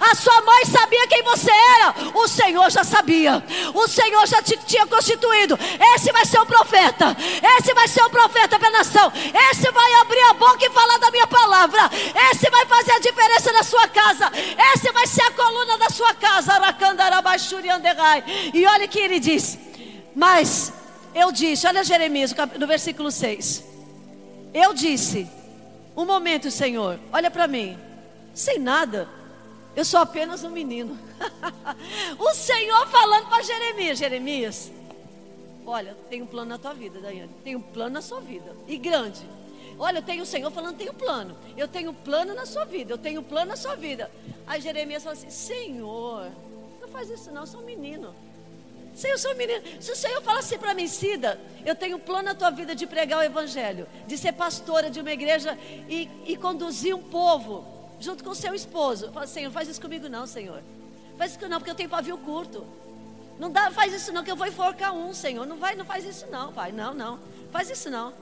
a 0.01 0.15
sua 0.15 0.41
mãe 0.41 0.65
sabia 0.65 1.07
quem 1.07 1.23
você 1.23 1.51
era, 1.51 1.95
o 2.13 2.27
Senhor 2.27 2.69
já 2.69 2.83
sabia. 2.83 3.43
O 3.73 3.87
Senhor 3.87 4.27
já 4.27 4.41
te 4.41 4.55
tinha 4.65 4.85
constituído. 4.85 5.57
Esse 5.95 6.11
vai 6.11 6.25
ser 6.25 6.34
profeta. 6.85 7.15
Esse 7.57 7.73
vai 7.73 7.87
ser 7.87 8.03
o 8.03 8.09
profeta 8.09 8.59
para 8.59 8.67
a 8.67 8.71
nação. 8.71 9.11
Esse 9.51 9.71
vai 9.71 9.93
abrir 9.95 10.21
a 10.29 10.33
boca 10.33 10.65
e 10.65 10.69
falar 10.69 10.97
da 10.97 11.11
minha 11.11 11.27
palavra. 11.27 11.89
Esse 12.31 12.49
vai 12.49 12.65
fazer 12.65 12.91
a 12.91 12.99
diferença 12.99 13.51
na 13.51 13.63
sua 13.63 13.87
casa. 13.87 14.31
Esse 14.73 14.91
vai 14.91 15.07
ser 15.07 15.23
a 15.23 15.31
coluna 15.31 15.77
da 15.77 15.89
sua 15.89 16.13
casa. 16.13 16.53
E 18.53 18.65
olha 18.65 18.85
o 18.85 18.89
que 18.89 18.99
ele 18.99 19.19
diz. 19.19 19.57
Mas 20.15 20.73
eu 21.13 21.31
disse, 21.31 21.67
olha 21.67 21.83
Jeremias, 21.83 22.33
no 22.59 22.67
versículo 22.67 23.11
6. 23.11 23.63
Eu 24.53 24.73
disse, 24.73 25.29
um 25.95 26.05
momento, 26.05 26.49
Senhor, 26.49 26.99
olha 27.11 27.29
para 27.29 27.47
mim, 27.47 27.77
sem 28.33 28.59
nada, 28.59 29.09
eu 29.75 29.83
sou 29.83 29.99
apenas 29.99 30.43
um 30.43 30.49
menino. 30.49 30.97
o 32.17 32.33
Senhor 32.33 32.87
falando 32.87 33.27
para 33.27 33.43
Jeremias: 33.43 33.97
Jeremias, 33.97 34.71
olha, 35.65 35.95
tem 36.09 36.21
um 36.21 36.25
plano 36.25 36.49
na 36.49 36.57
tua 36.57 36.73
vida, 36.73 36.99
Daiane. 36.99 37.31
Tem 37.43 37.55
um 37.55 37.61
plano 37.61 37.93
na 37.95 38.01
sua 38.01 38.21
vida. 38.21 38.55
E 38.67 38.77
grande. 38.77 39.21
Olha, 39.77 39.99
eu 39.99 40.03
tenho 40.03 40.23
o 40.23 40.25
Senhor 40.25 40.49
falando, 40.51 40.77
tem 40.77 40.89
um 40.89 40.93
plano. 40.93 41.35
Eu 41.57 41.67
tenho 41.67 41.91
um 41.91 41.93
plano 41.93 42.33
na 42.33 42.45
sua 42.45 42.65
vida. 42.65 42.93
Eu 42.93 42.97
tenho 42.97 43.21
um 43.21 43.23
plano 43.23 43.49
na 43.49 43.55
sua 43.55 43.75
vida. 43.75 44.09
Aí 44.47 44.61
Jeremias 44.61 45.03
fala 45.03 45.15
assim: 45.15 45.29
Senhor, 45.29 46.31
não 46.79 46.87
faz 46.87 47.09
isso 47.09 47.31
não, 47.31 47.41
eu 47.41 47.47
sou 47.47 47.61
um 47.61 47.65
menino. 47.65 48.13
Senhor, 48.95 49.15
eu 49.15 49.19
sou 49.19 49.33
um 49.33 49.35
menino. 49.35 49.61
Se 49.81 49.91
o 49.91 49.95
Senhor 49.95 50.21
fala 50.21 50.39
assim 50.39 50.57
para 50.57 50.73
mim, 50.73 50.87
Cida, 50.87 51.39
eu 51.65 51.75
tenho 51.75 51.97
um 51.97 51.99
plano 51.99 52.23
na 52.23 52.35
tua 52.35 52.49
vida 52.49 52.73
de 52.73 52.87
pregar 52.87 53.19
o 53.19 53.23
Evangelho, 53.23 53.87
de 54.07 54.17
ser 54.17 54.31
pastora 54.31 54.89
de 54.89 55.01
uma 55.01 55.11
igreja 55.11 55.57
e, 55.89 56.09
e 56.25 56.37
conduzir 56.37 56.95
um 56.95 57.03
povo 57.03 57.65
junto 57.99 58.23
com 58.23 58.29
o 58.29 58.35
seu 58.35 58.53
esposo. 58.53 59.11
Fala, 59.11 59.27
Senhor, 59.27 59.51
faz 59.51 59.67
isso 59.67 59.81
comigo 59.81 60.07
não, 60.07 60.25
Senhor. 60.25 60.63
Faz 61.17 61.31
isso 61.31 61.49
não, 61.49 61.57
porque 61.57 61.71
eu 61.71 61.75
tenho 61.75 61.89
pavio 61.89 62.17
curto. 62.17 62.65
Não 63.37 63.51
dá, 63.51 63.69
faz 63.71 63.93
isso 63.93 64.13
não, 64.13 64.23
que 64.23 64.31
eu 64.31 64.35
vou 64.35 64.47
enforcar 64.47 64.93
um, 64.93 65.13
Senhor. 65.13 65.45
Não 65.45 65.57
vai, 65.57 65.75
não 65.75 65.85
faz 65.85 66.05
isso 66.05 66.25
não, 66.31 66.53
pai. 66.53 66.71
Não, 66.71 66.93
não. 66.93 67.19
Faz 67.51 67.69
isso 67.69 67.89
não. 67.89 68.13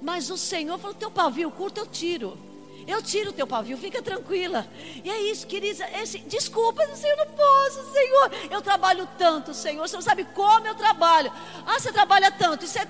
Mas 0.00 0.30
o 0.30 0.36
Senhor 0.36 0.78
falou: 0.78 0.94
teu 0.94 1.10
pavio 1.10 1.50
curto 1.50 1.78
eu 1.78 1.86
tiro. 1.86 2.38
Eu 2.86 3.02
tiro 3.02 3.30
o 3.30 3.32
teu 3.32 3.46
pavio, 3.46 3.76
fica 3.76 4.02
tranquila. 4.02 4.66
E 5.04 5.10
é 5.10 5.30
isso, 5.30 5.46
querida. 5.46 5.86
Esse, 6.00 6.18
desculpa, 6.20 6.84
Senhor, 6.96 7.16
não 7.16 7.26
posso, 7.26 7.92
Senhor. 7.92 8.32
Eu 8.50 8.62
trabalho 8.62 9.08
tanto, 9.18 9.52
Senhor. 9.52 9.86
Você 9.86 9.96
não 9.96 10.02
sabe 10.02 10.24
como 10.34 10.66
eu 10.66 10.74
trabalho. 10.74 11.30
Ah, 11.66 11.78
você 11.78 11.92
trabalha 11.92 12.30
tanto. 12.30 12.66
Você, 12.66 12.80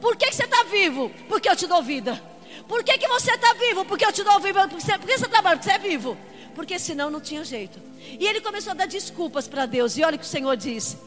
por 0.00 0.14
que, 0.14 0.26
que 0.26 0.36
você 0.36 0.44
está 0.44 0.64
vivo? 0.64 1.10
Porque 1.28 1.48
eu 1.48 1.56
te 1.56 1.66
dou 1.66 1.82
vida. 1.82 2.22
Por 2.68 2.84
que, 2.84 2.96
que 2.98 3.08
você 3.08 3.32
está 3.32 3.54
vivo? 3.54 3.84
Porque 3.84 4.04
eu 4.04 4.12
te 4.12 4.22
dou 4.22 4.38
vivo. 4.38 4.58
Por 4.68 4.78
que 4.78 5.18
você 5.18 5.28
trabalha? 5.28 5.56
Porque 5.56 5.70
você 5.70 5.76
é 5.76 5.78
vivo. 5.78 6.16
Porque 6.54 6.78
senão 6.78 7.10
não 7.10 7.20
tinha 7.20 7.42
jeito. 7.42 7.89
E 8.18 8.26
ele 8.26 8.40
começou 8.40 8.72
a 8.72 8.74
dar 8.74 8.86
desculpas 8.86 9.48
para 9.48 9.66
Deus. 9.66 9.96
E 9.96 10.02
olha 10.02 10.16
o 10.16 10.18
que 10.18 10.24
o 10.24 10.28
Senhor 10.28 10.56
disse. 10.56 10.98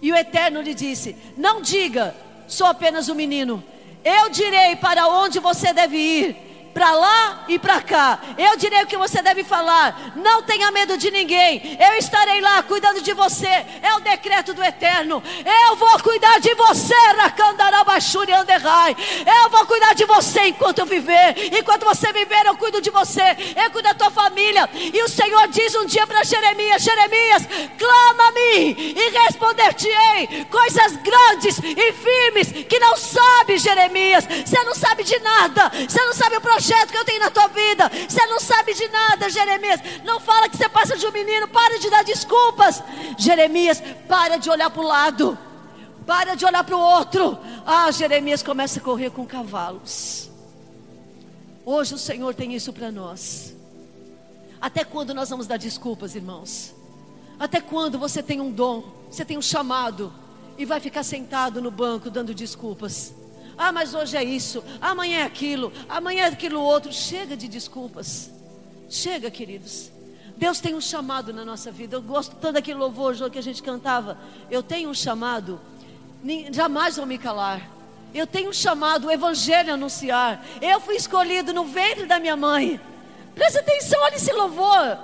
E 0.00 0.12
o 0.12 0.16
Eterno 0.16 0.60
lhe 0.60 0.74
disse: 0.74 1.16
Não 1.36 1.60
diga, 1.60 2.14
sou 2.46 2.66
apenas 2.66 3.08
um 3.08 3.14
menino. 3.14 3.62
Eu 4.04 4.30
direi 4.30 4.76
para 4.76 5.08
onde 5.08 5.38
você 5.40 5.72
deve 5.72 5.96
ir 5.96 6.45
para 6.76 6.92
lá 6.92 7.44
e 7.48 7.58
para 7.58 7.80
cá. 7.80 8.18
Eu 8.36 8.54
direi 8.58 8.82
o 8.82 8.86
que 8.86 8.98
você 8.98 9.22
deve 9.22 9.42
falar. 9.42 10.12
Não 10.14 10.42
tenha 10.42 10.70
medo 10.70 10.98
de 10.98 11.10
ninguém. 11.10 11.78
Eu 11.80 11.94
estarei 11.94 12.38
lá 12.42 12.62
cuidando 12.62 13.00
de 13.00 13.14
você. 13.14 13.48
É 13.80 13.94
o 13.96 14.00
decreto 14.00 14.52
do 14.52 14.62
eterno. 14.62 15.22
Eu 15.68 15.76
vou 15.76 15.98
cuidar 16.00 16.38
de 16.38 16.54
você, 16.54 16.94
Rakandarabashuri 17.16 18.30
Anderai. 18.30 18.94
Eu 19.42 19.48
vou 19.48 19.64
cuidar 19.64 19.94
de 19.94 20.04
você 20.04 20.48
enquanto 20.48 20.80
eu 20.80 20.84
viver. 20.84 21.56
Enquanto 21.58 21.86
você 21.86 22.12
viver, 22.12 22.44
eu 22.44 22.58
cuido 22.58 22.82
de 22.82 22.90
você. 22.90 23.54
Eu 23.56 23.70
cuido 23.70 23.88
da 23.88 23.94
tua 23.94 24.10
família. 24.10 24.68
E 24.74 25.02
o 25.02 25.08
Senhor 25.08 25.48
diz 25.48 25.74
um 25.76 25.86
dia 25.86 26.06
para 26.06 26.24
Jeremias: 26.24 26.82
Jeremias, 26.82 27.48
clama 27.78 28.28
a 28.28 28.32
mim 28.32 28.76
e 28.78 29.10
responder-te-ei 29.24 30.44
coisas 30.50 30.96
grandes 30.96 31.58
e 31.58 31.92
firmes 31.94 32.52
que 32.68 32.78
não 32.78 32.98
sabe, 32.98 33.56
Jeremias. 33.56 34.26
Você 34.44 34.62
não 34.62 34.74
sabe 34.74 35.04
de 35.04 35.18
nada. 35.20 35.72
Você 35.88 36.04
não 36.04 36.12
sabe 36.12 36.36
o 36.36 36.40
projeto 36.42 36.65
projeto 36.66 36.90
que 36.90 36.98
eu 36.98 37.04
tenho 37.04 37.20
na 37.20 37.30
tua 37.30 37.46
vida. 37.48 37.90
Você 38.08 38.26
não 38.26 38.40
sabe 38.40 38.74
de 38.74 38.88
nada, 38.88 39.30
Jeremias. 39.30 39.80
Não 40.04 40.18
fala 40.18 40.48
que 40.48 40.56
você 40.56 40.68
passa 40.68 40.96
de 40.96 41.06
um 41.06 41.12
menino. 41.12 41.46
Para 41.46 41.78
de 41.78 41.88
dar 41.88 42.02
desculpas. 42.02 42.82
Jeremias, 43.16 43.80
para 44.08 44.36
de 44.36 44.50
olhar 44.50 44.68
para 44.70 44.82
o 44.82 44.86
lado. 44.86 45.38
Para 46.04 46.34
de 46.34 46.44
olhar 46.44 46.64
para 46.64 46.76
o 46.76 46.80
outro. 46.80 47.38
Ah, 47.64 47.90
Jeremias 47.90 48.42
começa 48.42 48.80
a 48.80 48.82
correr 48.82 49.10
com 49.10 49.24
cavalos. 49.24 50.28
Hoje 51.64 51.94
o 51.94 51.98
Senhor 51.98 52.34
tem 52.34 52.54
isso 52.54 52.72
para 52.72 52.90
nós. 52.90 53.54
Até 54.60 54.84
quando 54.84 55.14
nós 55.14 55.30
vamos 55.30 55.46
dar 55.46 55.58
desculpas, 55.58 56.14
irmãos? 56.14 56.74
Até 57.38 57.60
quando 57.60 57.98
você 57.98 58.22
tem 58.22 58.40
um 58.40 58.50
dom, 58.50 58.82
você 59.10 59.24
tem 59.24 59.36
um 59.36 59.42
chamado 59.42 60.12
e 60.58 60.64
vai 60.64 60.80
ficar 60.80 61.02
sentado 61.02 61.60
no 61.60 61.70
banco 61.70 62.10
dando 62.10 62.34
desculpas? 62.34 63.12
Ah, 63.58 63.72
mas 63.72 63.94
hoje 63.94 64.16
é 64.16 64.22
isso, 64.22 64.62
amanhã 64.80 65.20
é 65.20 65.22
aquilo, 65.22 65.72
amanhã 65.88 66.24
é 66.24 66.28
aquilo 66.28 66.60
outro. 66.60 66.92
Chega 66.92 67.36
de 67.36 67.48
desculpas. 67.48 68.30
Chega, 68.88 69.30
queridos. 69.30 69.90
Deus 70.36 70.60
tem 70.60 70.74
um 70.74 70.80
chamado 70.80 71.32
na 71.32 71.44
nossa 71.44 71.70
vida. 71.70 71.96
Eu 71.96 72.02
gosto 72.02 72.36
tanto 72.36 72.54
daquele 72.54 72.78
louvor 72.78 73.14
que 73.30 73.38
a 73.38 73.42
gente 73.42 73.62
cantava. 73.62 74.18
Eu 74.50 74.62
tenho 74.62 74.90
um 74.90 74.94
chamado, 74.94 75.58
jamais 76.52 76.96
vou 76.96 77.06
me 77.06 77.16
calar. 77.16 77.70
Eu 78.14 78.26
tenho 78.26 78.50
um 78.50 78.52
chamado, 78.52 79.06
o 79.06 79.10
Evangelho 79.10 79.72
anunciar. 79.72 80.44
Eu 80.60 80.80
fui 80.80 80.96
escolhido 80.96 81.52
no 81.52 81.64
ventre 81.64 82.04
da 82.04 82.20
minha 82.20 82.36
mãe. 82.36 82.80
Presta 83.34 83.60
atenção, 83.60 84.00
olha 84.02 84.16
esse 84.16 84.32
louvor. 84.32 84.98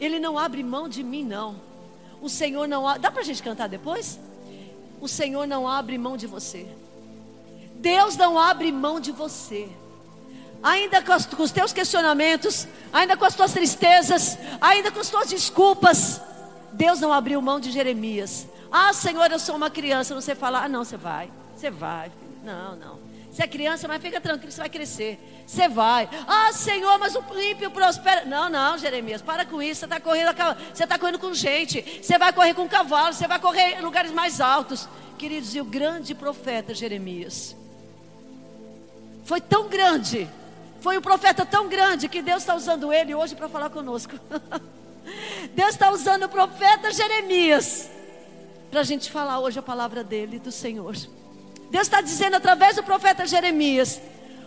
Ele 0.00 0.18
não 0.18 0.36
abre 0.36 0.62
mão 0.62 0.88
de 0.88 1.02
mim, 1.02 1.24
não. 1.24 1.56
O 2.20 2.28
Senhor 2.28 2.66
não. 2.66 2.98
Dá 2.98 3.10
para 3.10 3.20
a 3.20 3.24
gente 3.24 3.42
cantar 3.42 3.68
depois? 3.68 4.18
O 5.00 5.06
Senhor 5.06 5.46
não 5.46 5.68
abre 5.68 5.96
mão 5.96 6.16
de 6.16 6.26
você. 6.26 6.66
Deus 7.84 8.16
não 8.16 8.38
abre 8.38 8.72
mão 8.72 8.98
de 8.98 9.12
você. 9.12 9.68
Ainda 10.62 11.02
com 11.02 11.14
os, 11.14 11.26
com 11.26 11.42
os 11.42 11.52
teus 11.52 11.70
questionamentos, 11.70 12.66
ainda 12.90 13.14
com 13.14 13.26
as 13.26 13.34
tuas 13.34 13.52
tristezas, 13.52 14.38
ainda 14.58 14.90
com 14.90 15.00
as 15.00 15.10
tuas 15.10 15.28
desculpas, 15.28 16.18
Deus 16.72 16.98
não 16.98 17.12
abriu 17.12 17.42
mão 17.42 17.60
de 17.60 17.70
Jeremias. 17.70 18.48
Ah, 18.72 18.94
Senhor, 18.94 19.30
eu 19.30 19.38
sou 19.38 19.54
uma 19.54 19.68
criança. 19.68 20.14
Você 20.14 20.34
fala, 20.34 20.64
ah, 20.64 20.68
não, 20.68 20.82
você 20.82 20.96
vai, 20.96 21.30
você 21.54 21.70
vai. 21.70 22.10
Não, 22.42 22.74
não. 22.74 22.98
Você 23.30 23.42
é 23.42 23.46
criança, 23.46 23.86
mas 23.86 24.00
fica 24.00 24.18
tranquilo, 24.18 24.50
você 24.50 24.60
vai 24.62 24.70
crescer. 24.70 25.18
Você 25.46 25.68
vai. 25.68 26.08
Ah, 26.26 26.54
Senhor, 26.54 26.98
mas 26.98 27.14
o 27.14 27.22
ímpio 27.38 27.70
prospera. 27.70 28.24
Não, 28.24 28.48
não, 28.48 28.78
Jeremias, 28.78 29.20
para 29.20 29.44
com 29.44 29.60
isso. 29.60 29.80
Você 29.80 29.84
está 29.84 30.00
correndo, 30.00 30.34
você 30.72 30.84
está 30.84 30.98
correndo 30.98 31.18
com 31.18 31.34
gente. 31.34 32.00
Você 32.02 32.16
vai 32.16 32.32
correr 32.32 32.54
com 32.54 32.66
cavalos, 32.66 33.16
você 33.16 33.28
vai 33.28 33.38
correr 33.38 33.78
em 33.78 33.82
lugares 33.82 34.10
mais 34.10 34.40
altos. 34.40 34.88
Queridos, 35.18 35.54
e 35.54 35.60
o 35.60 35.66
grande 35.66 36.14
profeta 36.14 36.72
Jeremias 36.72 37.54
foi 39.24 39.40
tão 39.40 39.68
grande, 39.68 40.28
foi 40.80 40.98
um 40.98 41.00
profeta 41.00 41.46
tão 41.46 41.66
grande 41.66 42.08
que 42.08 42.20
Deus 42.20 42.42
está 42.42 42.54
usando 42.54 42.92
ele 42.92 43.14
hoje 43.14 43.34
para 43.34 43.48
falar 43.48 43.70
conosco. 43.70 44.12
Deus 45.54 45.70
está 45.70 45.90
usando 45.90 46.24
o 46.24 46.28
profeta 46.28 46.92
Jeremias 46.92 47.88
para 48.70 48.80
a 48.80 48.84
gente 48.84 49.10
falar 49.10 49.40
hoje 49.40 49.58
a 49.58 49.62
palavra 49.62 50.04
dele, 50.04 50.38
do 50.38 50.52
Senhor. 50.52 50.94
Deus 51.70 51.86
está 51.86 52.02
dizendo 52.02 52.36
através 52.36 52.76
do 52.76 52.82
profeta 52.82 53.26
Jeremias: 53.26 54.00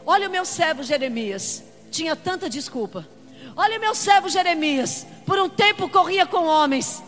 Olha 0.05 0.27
o 0.27 0.31
meu 0.31 0.45
servo 0.45 0.83
Jeremias, 0.83 1.63
tinha 1.89 2.15
tanta 2.15 2.47
desculpa. 2.49 3.07
Olha 3.55 3.77
o 3.77 3.81
meu 3.81 3.95
servo 3.95 4.29
Jeremias, 4.29 5.07
por 5.25 5.39
um 5.39 5.49
tempo 5.49 5.89
corria 5.89 6.27
com 6.27 6.45
homens, 6.45 7.01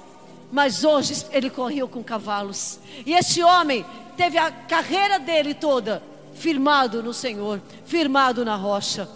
mas 0.52 0.84
hoje 0.84 1.24
ele 1.32 1.52
correu 1.52 1.88
com 1.88 2.04
cavalos. 2.04 2.80
E 3.06 3.14
este 3.14 3.44
homem 3.44 3.86
teve 4.18 4.40
a 4.40 4.50
carreira 4.50 5.20
dele 5.20 5.54
toda 5.54 6.02
firmado 6.40 7.04
no 7.04 7.14
Senhor, 7.14 7.62
firmado 7.86 8.46
na 8.46 8.56
rocha. 8.56 9.08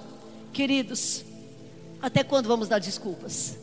Queridos, 0.51 1.23
até 2.01 2.23
quando 2.23 2.47
vamos 2.47 2.67
dar 2.67 2.79
desculpas? 2.79 3.57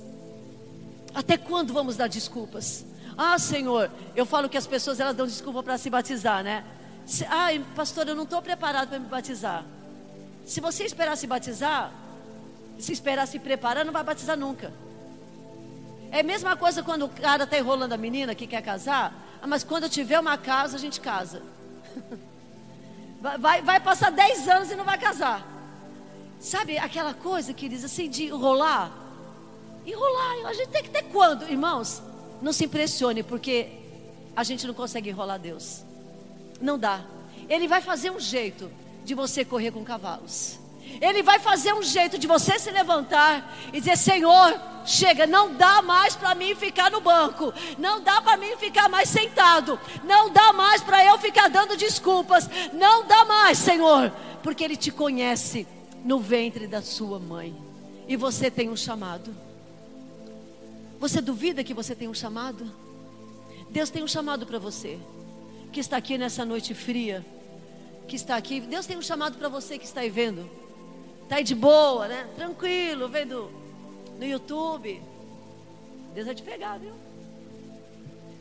Até 1.15 1.37
quando 1.37 1.73
vamos 1.73 1.95
dar 1.95 2.09
desculpas? 2.09 2.85
Ah, 3.17 3.39
Senhor, 3.39 3.91
eu 4.17 4.25
falo 4.25 4.49
que 4.49 4.57
as 4.57 4.67
pessoas 4.67 4.99
elas 4.99 5.15
dão 5.15 5.27
desculpa 5.27 5.63
para 5.63 5.77
se 5.77 5.91
batizar, 5.91 6.43
né? 6.43 6.65
Ah, 7.29 7.49
pastor, 7.77 8.09
eu 8.09 8.17
não 8.17 8.25
estou 8.25 8.41
preparado 8.41 8.89
para 8.89 8.99
me 8.99 9.07
batizar. 9.07 9.65
Se 10.47 10.61
você 10.61 10.85
esperar 10.85 11.17
se 11.17 11.27
batizar, 11.27 11.93
se 12.79 12.93
esperar 12.93 13.29
se 13.29 13.39
preparar, 13.39 13.85
não 13.85 13.93
vai 13.93 14.03
batizar 14.03 14.39
nunca. 14.39 14.73
É 16.11 16.21
a 16.21 16.25
mesma 16.25 16.57
coisa 16.57 16.83
quando 16.83 17.05
o 17.05 17.09
cara 17.11 17.45
está 17.45 17.59
enrolando 17.59 17.93
a 17.93 17.99
menina 17.99 18.35
que 18.35 18.47
quer 18.47 18.63
casar. 18.63 19.13
Ah, 19.43 19.47
mas 19.47 19.63
quando 19.63 19.85
eu 19.85 19.91
tiver 19.91 20.19
uma 20.19 20.39
casa, 20.39 20.77
a 20.77 20.81
gente 20.81 20.99
casa. 20.99 21.43
Vai, 23.21 23.61
vai 23.61 23.81
passar 23.81 24.11
10 24.11 24.49
anos 24.49 24.71
e 24.71 24.77
não 24.77 24.85
vai 24.85 24.97
casar. 24.97 25.47
Sabe 26.41 26.79
aquela 26.79 27.13
coisa, 27.13 27.53
queridos, 27.53 27.85
assim, 27.85 28.09
de 28.09 28.25
enrolar? 28.25 28.91
Enrolar, 29.87 30.47
a 30.47 30.55
gente 30.55 30.69
tem 30.69 30.83
que 30.83 30.89
ter 30.89 31.03
quando, 31.05 31.43
irmãos? 31.43 32.03
Não 32.41 32.53
se 32.53 32.65
impressione, 32.65 33.23
porque 33.23 33.69
a 34.35 34.43
gente 34.43 34.67
não 34.67 34.73
consegue 34.73 35.11
enrolar 35.11 35.39
Deus. 35.39 35.85
Não 36.61 36.79
dá. 36.79 37.03
Ele 37.47 37.69
vai 37.69 37.83
fazer 37.83 38.11
um 38.11 38.19
jeito 38.19 38.71
de 39.05 39.15
você 39.15 39.45
correr 39.45 39.71
com 39.71 39.85
cavalos. 39.85 40.59
Ele 40.99 41.23
vai 41.23 41.39
fazer 41.39 41.75
um 41.75 41.83
jeito 41.83 42.19
de 42.19 42.27
você 42.27 42.59
se 42.59 42.71
levantar 42.71 43.55
e 43.73 43.81
dizer: 43.81 43.99
Senhor, 43.99 44.59
chega, 44.85 45.27
não 45.27 45.55
dá 45.55 45.83
mais 45.83 46.17
para 46.17 46.35
mim 46.35 46.55
ficar 46.55 46.91
no 46.91 47.01
banco, 47.01 47.53
não 47.79 48.01
dá 48.01 48.21
para 48.21 48.37
mim 48.37 48.57
ficar 48.57 48.89
mais 48.89 49.09
sentado, 49.09 49.79
não 50.05 50.31
dá 50.31 50.53
mais 50.53 50.83
para 50.83 51.05
eu 51.05 51.19
ficar 51.19 51.49
dando 51.49 51.77
desculpas, 51.77 52.49
não 52.73 53.07
dá 53.07 53.25
mais, 53.25 53.59
Senhor, 53.59 54.11
porque 54.43 54.65
Ele 54.65 54.77
te 54.77 54.91
conhece 54.91 55.67
no 56.05 56.19
ventre 56.19 56.67
da 56.67 56.83
sua 56.83 57.19
mãe 57.19 57.55
e 58.09 58.17
você 58.17 58.51
tem 58.51 58.69
um 58.69 58.77
chamado. 58.77 59.35
Você 60.99 61.21
duvida 61.21 61.65
que 61.65 61.73
você 61.73 61.95
tem 61.95 62.09
um 62.09 62.15
chamado? 62.15 62.71
Deus 63.71 63.89
tem 63.89 64.03
um 64.03 64.09
chamado 64.09 64.47
para 64.47 64.59
você, 64.59 64.99
que 65.73 65.81
está 65.81 65.97
aqui 65.97 66.19
nessa 66.19 66.45
noite 66.45 66.75
fria, 66.75 67.25
que 68.09 68.17
está 68.17 68.37
aqui. 68.37 68.61
Deus 68.61 68.85
tem 68.85 68.99
um 68.99 69.03
chamado 69.03 69.39
para 69.39 69.49
você 69.49 69.79
que 69.79 69.85
está 69.85 70.01
aí 70.01 70.11
vendo. 70.11 70.51
Está 71.23 71.37
aí 71.37 71.45
de 71.45 71.55
boa, 71.55 72.09
né? 72.09 72.29
Tranquilo, 72.35 73.09
vendo 73.09 73.60
no 74.21 74.27
YouTube. 74.27 75.03
Deus 76.15 76.27
vai 76.27 76.35
te 76.35 76.43
pegar, 76.43 76.79
viu? 76.79 76.93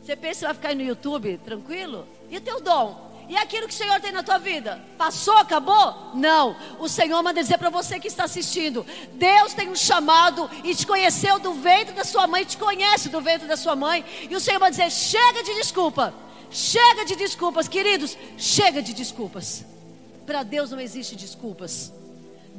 Você 0.02 0.14
pensa 0.14 0.40
que 0.40 0.44
vai 0.44 0.54
ficar 0.54 0.68
aí 0.68 0.74
no 0.74 0.82
YouTube 0.82 1.38
tranquilo? 1.38 2.06
E 2.30 2.36
o 2.36 2.40
teu 2.40 2.60
dom? 2.60 3.08
E 3.28 3.36
aquilo 3.36 3.66
que 3.66 3.72
o 3.72 3.76
Senhor 3.76 3.98
tem 4.00 4.12
na 4.12 4.22
tua 4.22 4.38
vida? 4.38 4.82
Passou, 4.98 5.36
acabou? 5.36 6.14
Não. 6.14 6.54
O 6.80 6.88
Senhor 6.88 7.22
manda 7.22 7.40
dizer 7.40 7.58
para 7.58 7.70
você 7.70 7.98
que 7.98 8.08
está 8.08 8.24
assistindo: 8.24 8.84
Deus 9.12 9.54
tem 9.54 9.70
um 9.70 9.76
chamado 9.76 10.50
e 10.64 10.74
te 10.74 10.86
conheceu 10.86 11.38
do 11.38 11.54
ventre 11.54 11.94
da 11.94 12.04
sua 12.04 12.26
mãe, 12.26 12.44
te 12.44 12.58
conhece 12.58 13.08
do 13.08 13.20
ventre 13.20 13.48
da 13.48 13.56
sua 13.56 13.74
mãe. 13.74 14.04
E 14.28 14.34
o 14.34 14.40
Senhor 14.40 14.58
vai 14.58 14.70
dizer: 14.70 14.90
chega 14.90 15.42
de 15.42 15.54
desculpa. 15.54 16.12
Chega 16.50 17.04
de 17.04 17.14
desculpas, 17.14 17.68
queridos. 17.68 18.18
Chega 18.36 18.82
de 18.82 18.92
desculpas. 18.92 19.64
Para 20.26 20.42
Deus 20.42 20.72
não 20.72 20.80
existe 20.80 21.14
desculpas. 21.14 21.92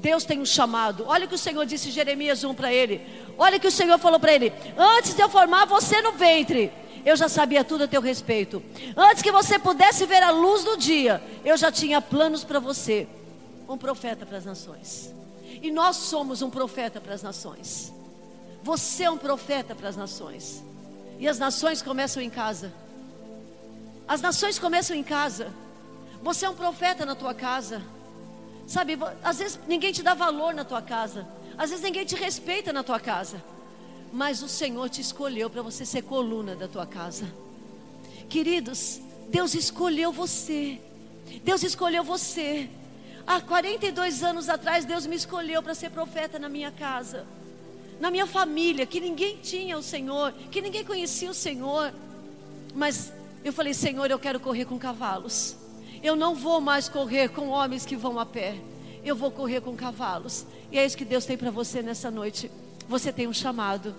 Deus 0.01 0.25
tem 0.25 0.39
um 0.39 0.45
chamado. 0.45 1.05
Olha 1.07 1.25
o 1.25 1.29
que 1.29 1.35
o 1.35 1.37
Senhor 1.37 1.63
disse 1.65 1.89
em 1.89 1.91
Jeremias 1.91 2.43
1 2.43 2.55
para 2.55 2.73
ele. 2.73 3.01
Olha 3.37 3.57
o 3.57 3.59
que 3.59 3.67
o 3.67 3.71
Senhor 3.71 3.97
falou 3.99 4.19
para 4.19 4.33
ele: 4.33 4.51
Antes 4.75 5.13
de 5.13 5.21
eu 5.21 5.29
formar 5.29 5.65
você 5.65 6.01
no 6.01 6.13
ventre, 6.13 6.71
eu 7.05 7.15
já 7.15 7.29
sabia 7.29 7.63
tudo 7.63 7.83
a 7.83 7.87
teu 7.87 8.01
respeito. 8.01 8.63
Antes 8.97 9.21
que 9.21 9.31
você 9.31 9.59
pudesse 9.59 10.05
ver 10.07 10.23
a 10.23 10.31
luz 10.31 10.63
do 10.63 10.75
dia, 10.75 11.21
eu 11.45 11.55
já 11.55 11.71
tinha 11.71 12.01
planos 12.01 12.43
para 12.43 12.59
você. 12.59 13.07
Um 13.69 13.77
profeta 13.77 14.25
para 14.25 14.37
as 14.37 14.45
nações. 14.45 15.13
E 15.61 15.69
nós 15.69 15.95
somos 15.97 16.41
um 16.41 16.49
profeta 16.49 16.99
para 16.99 17.13
as 17.13 17.21
nações. 17.21 17.93
Você 18.63 19.03
é 19.03 19.11
um 19.11 19.17
profeta 19.17 19.75
para 19.75 19.87
as 19.87 19.95
nações. 19.95 20.63
E 21.19 21.27
as 21.27 21.37
nações 21.37 21.81
começam 21.83 22.21
em 22.21 22.29
casa. 22.29 22.73
As 24.07 24.19
nações 24.19 24.57
começam 24.57 24.95
em 24.95 25.03
casa. 25.03 25.53
Você 26.23 26.45
é 26.45 26.49
um 26.49 26.55
profeta 26.55 27.05
na 27.05 27.13
tua 27.13 27.33
casa. 27.35 27.81
Sabe, 28.71 28.97
às 29.23 29.37
vezes 29.39 29.59
ninguém 29.67 29.91
te 29.91 30.01
dá 30.01 30.13
valor 30.13 30.53
na 30.53 30.63
tua 30.63 30.81
casa. 30.81 31.27
Às 31.57 31.69
vezes 31.69 31.83
ninguém 31.83 32.05
te 32.05 32.15
respeita 32.15 32.71
na 32.71 32.83
tua 32.83 32.99
casa 32.99 33.41
mas 34.11 34.43
o 34.43 34.47
Senhor 34.47 34.89
te 34.89 35.01
escolheu 35.01 35.49
para 35.49 35.61
você 35.61 35.85
ser 35.85 36.03
coluna 36.03 36.55
da 36.55 36.67
tua 36.67 36.85
casa. 36.85 37.31
Queridos, 38.29 38.99
Deus 39.29 39.53
escolheu 39.53 40.11
você. 40.11 40.81
Deus 41.43 41.63
escolheu 41.63 42.03
você. 42.03 42.69
Há 43.25 43.39
42 43.39 44.23
anos 44.23 44.49
atrás, 44.49 44.83
Deus 44.83 45.05
me 45.05 45.15
escolheu 45.15 45.63
para 45.63 45.73
ser 45.73 45.91
profeta 45.91 46.37
na 46.37 46.49
minha 46.49 46.71
casa, 46.71 47.25
na 47.99 48.11
minha 48.11 48.25
família, 48.25 48.85
que 48.85 48.99
ninguém 48.99 49.37
tinha 49.37 49.77
o 49.77 49.83
Senhor, 49.83 50.33
que 50.51 50.61
ninguém 50.61 50.83
conhecia 50.83 51.29
o 51.29 51.33
Senhor. 51.33 51.93
Mas 52.75 53.13
eu 53.45 53.53
falei, 53.53 53.73
Senhor, 53.73 54.09
eu 54.11 54.19
quero 54.19 54.39
correr 54.39 54.65
com 54.65 54.77
cavalos. 54.77 55.55
Eu 56.03 56.15
não 56.15 56.33
vou 56.33 56.59
mais 56.59 56.89
correr 56.89 57.29
com 57.29 57.49
homens 57.49 57.85
que 57.85 57.95
vão 57.95 58.19
a 58.19 58.25
pé. 58.25 58.55
Eu 59.03 59.15
vou 59.15 59.31
correr 59.31 59.61
com 59.61 59.75
cavalos. 59.75 60.45
E 60.71 60.77
é 60.77 60.85
isso 60.85 60.97
que 60.97 61.05
Deus 61.05 61.25
tem 61.25 61.37
para 61.37 61.51
você 61.51 61.81
nessa 61.81 62.09
noite. 62.09 62.51
Você 62.87 63.11
tem 63.11 63.27
um 63.27 63.33
chamado. 63.33 63.95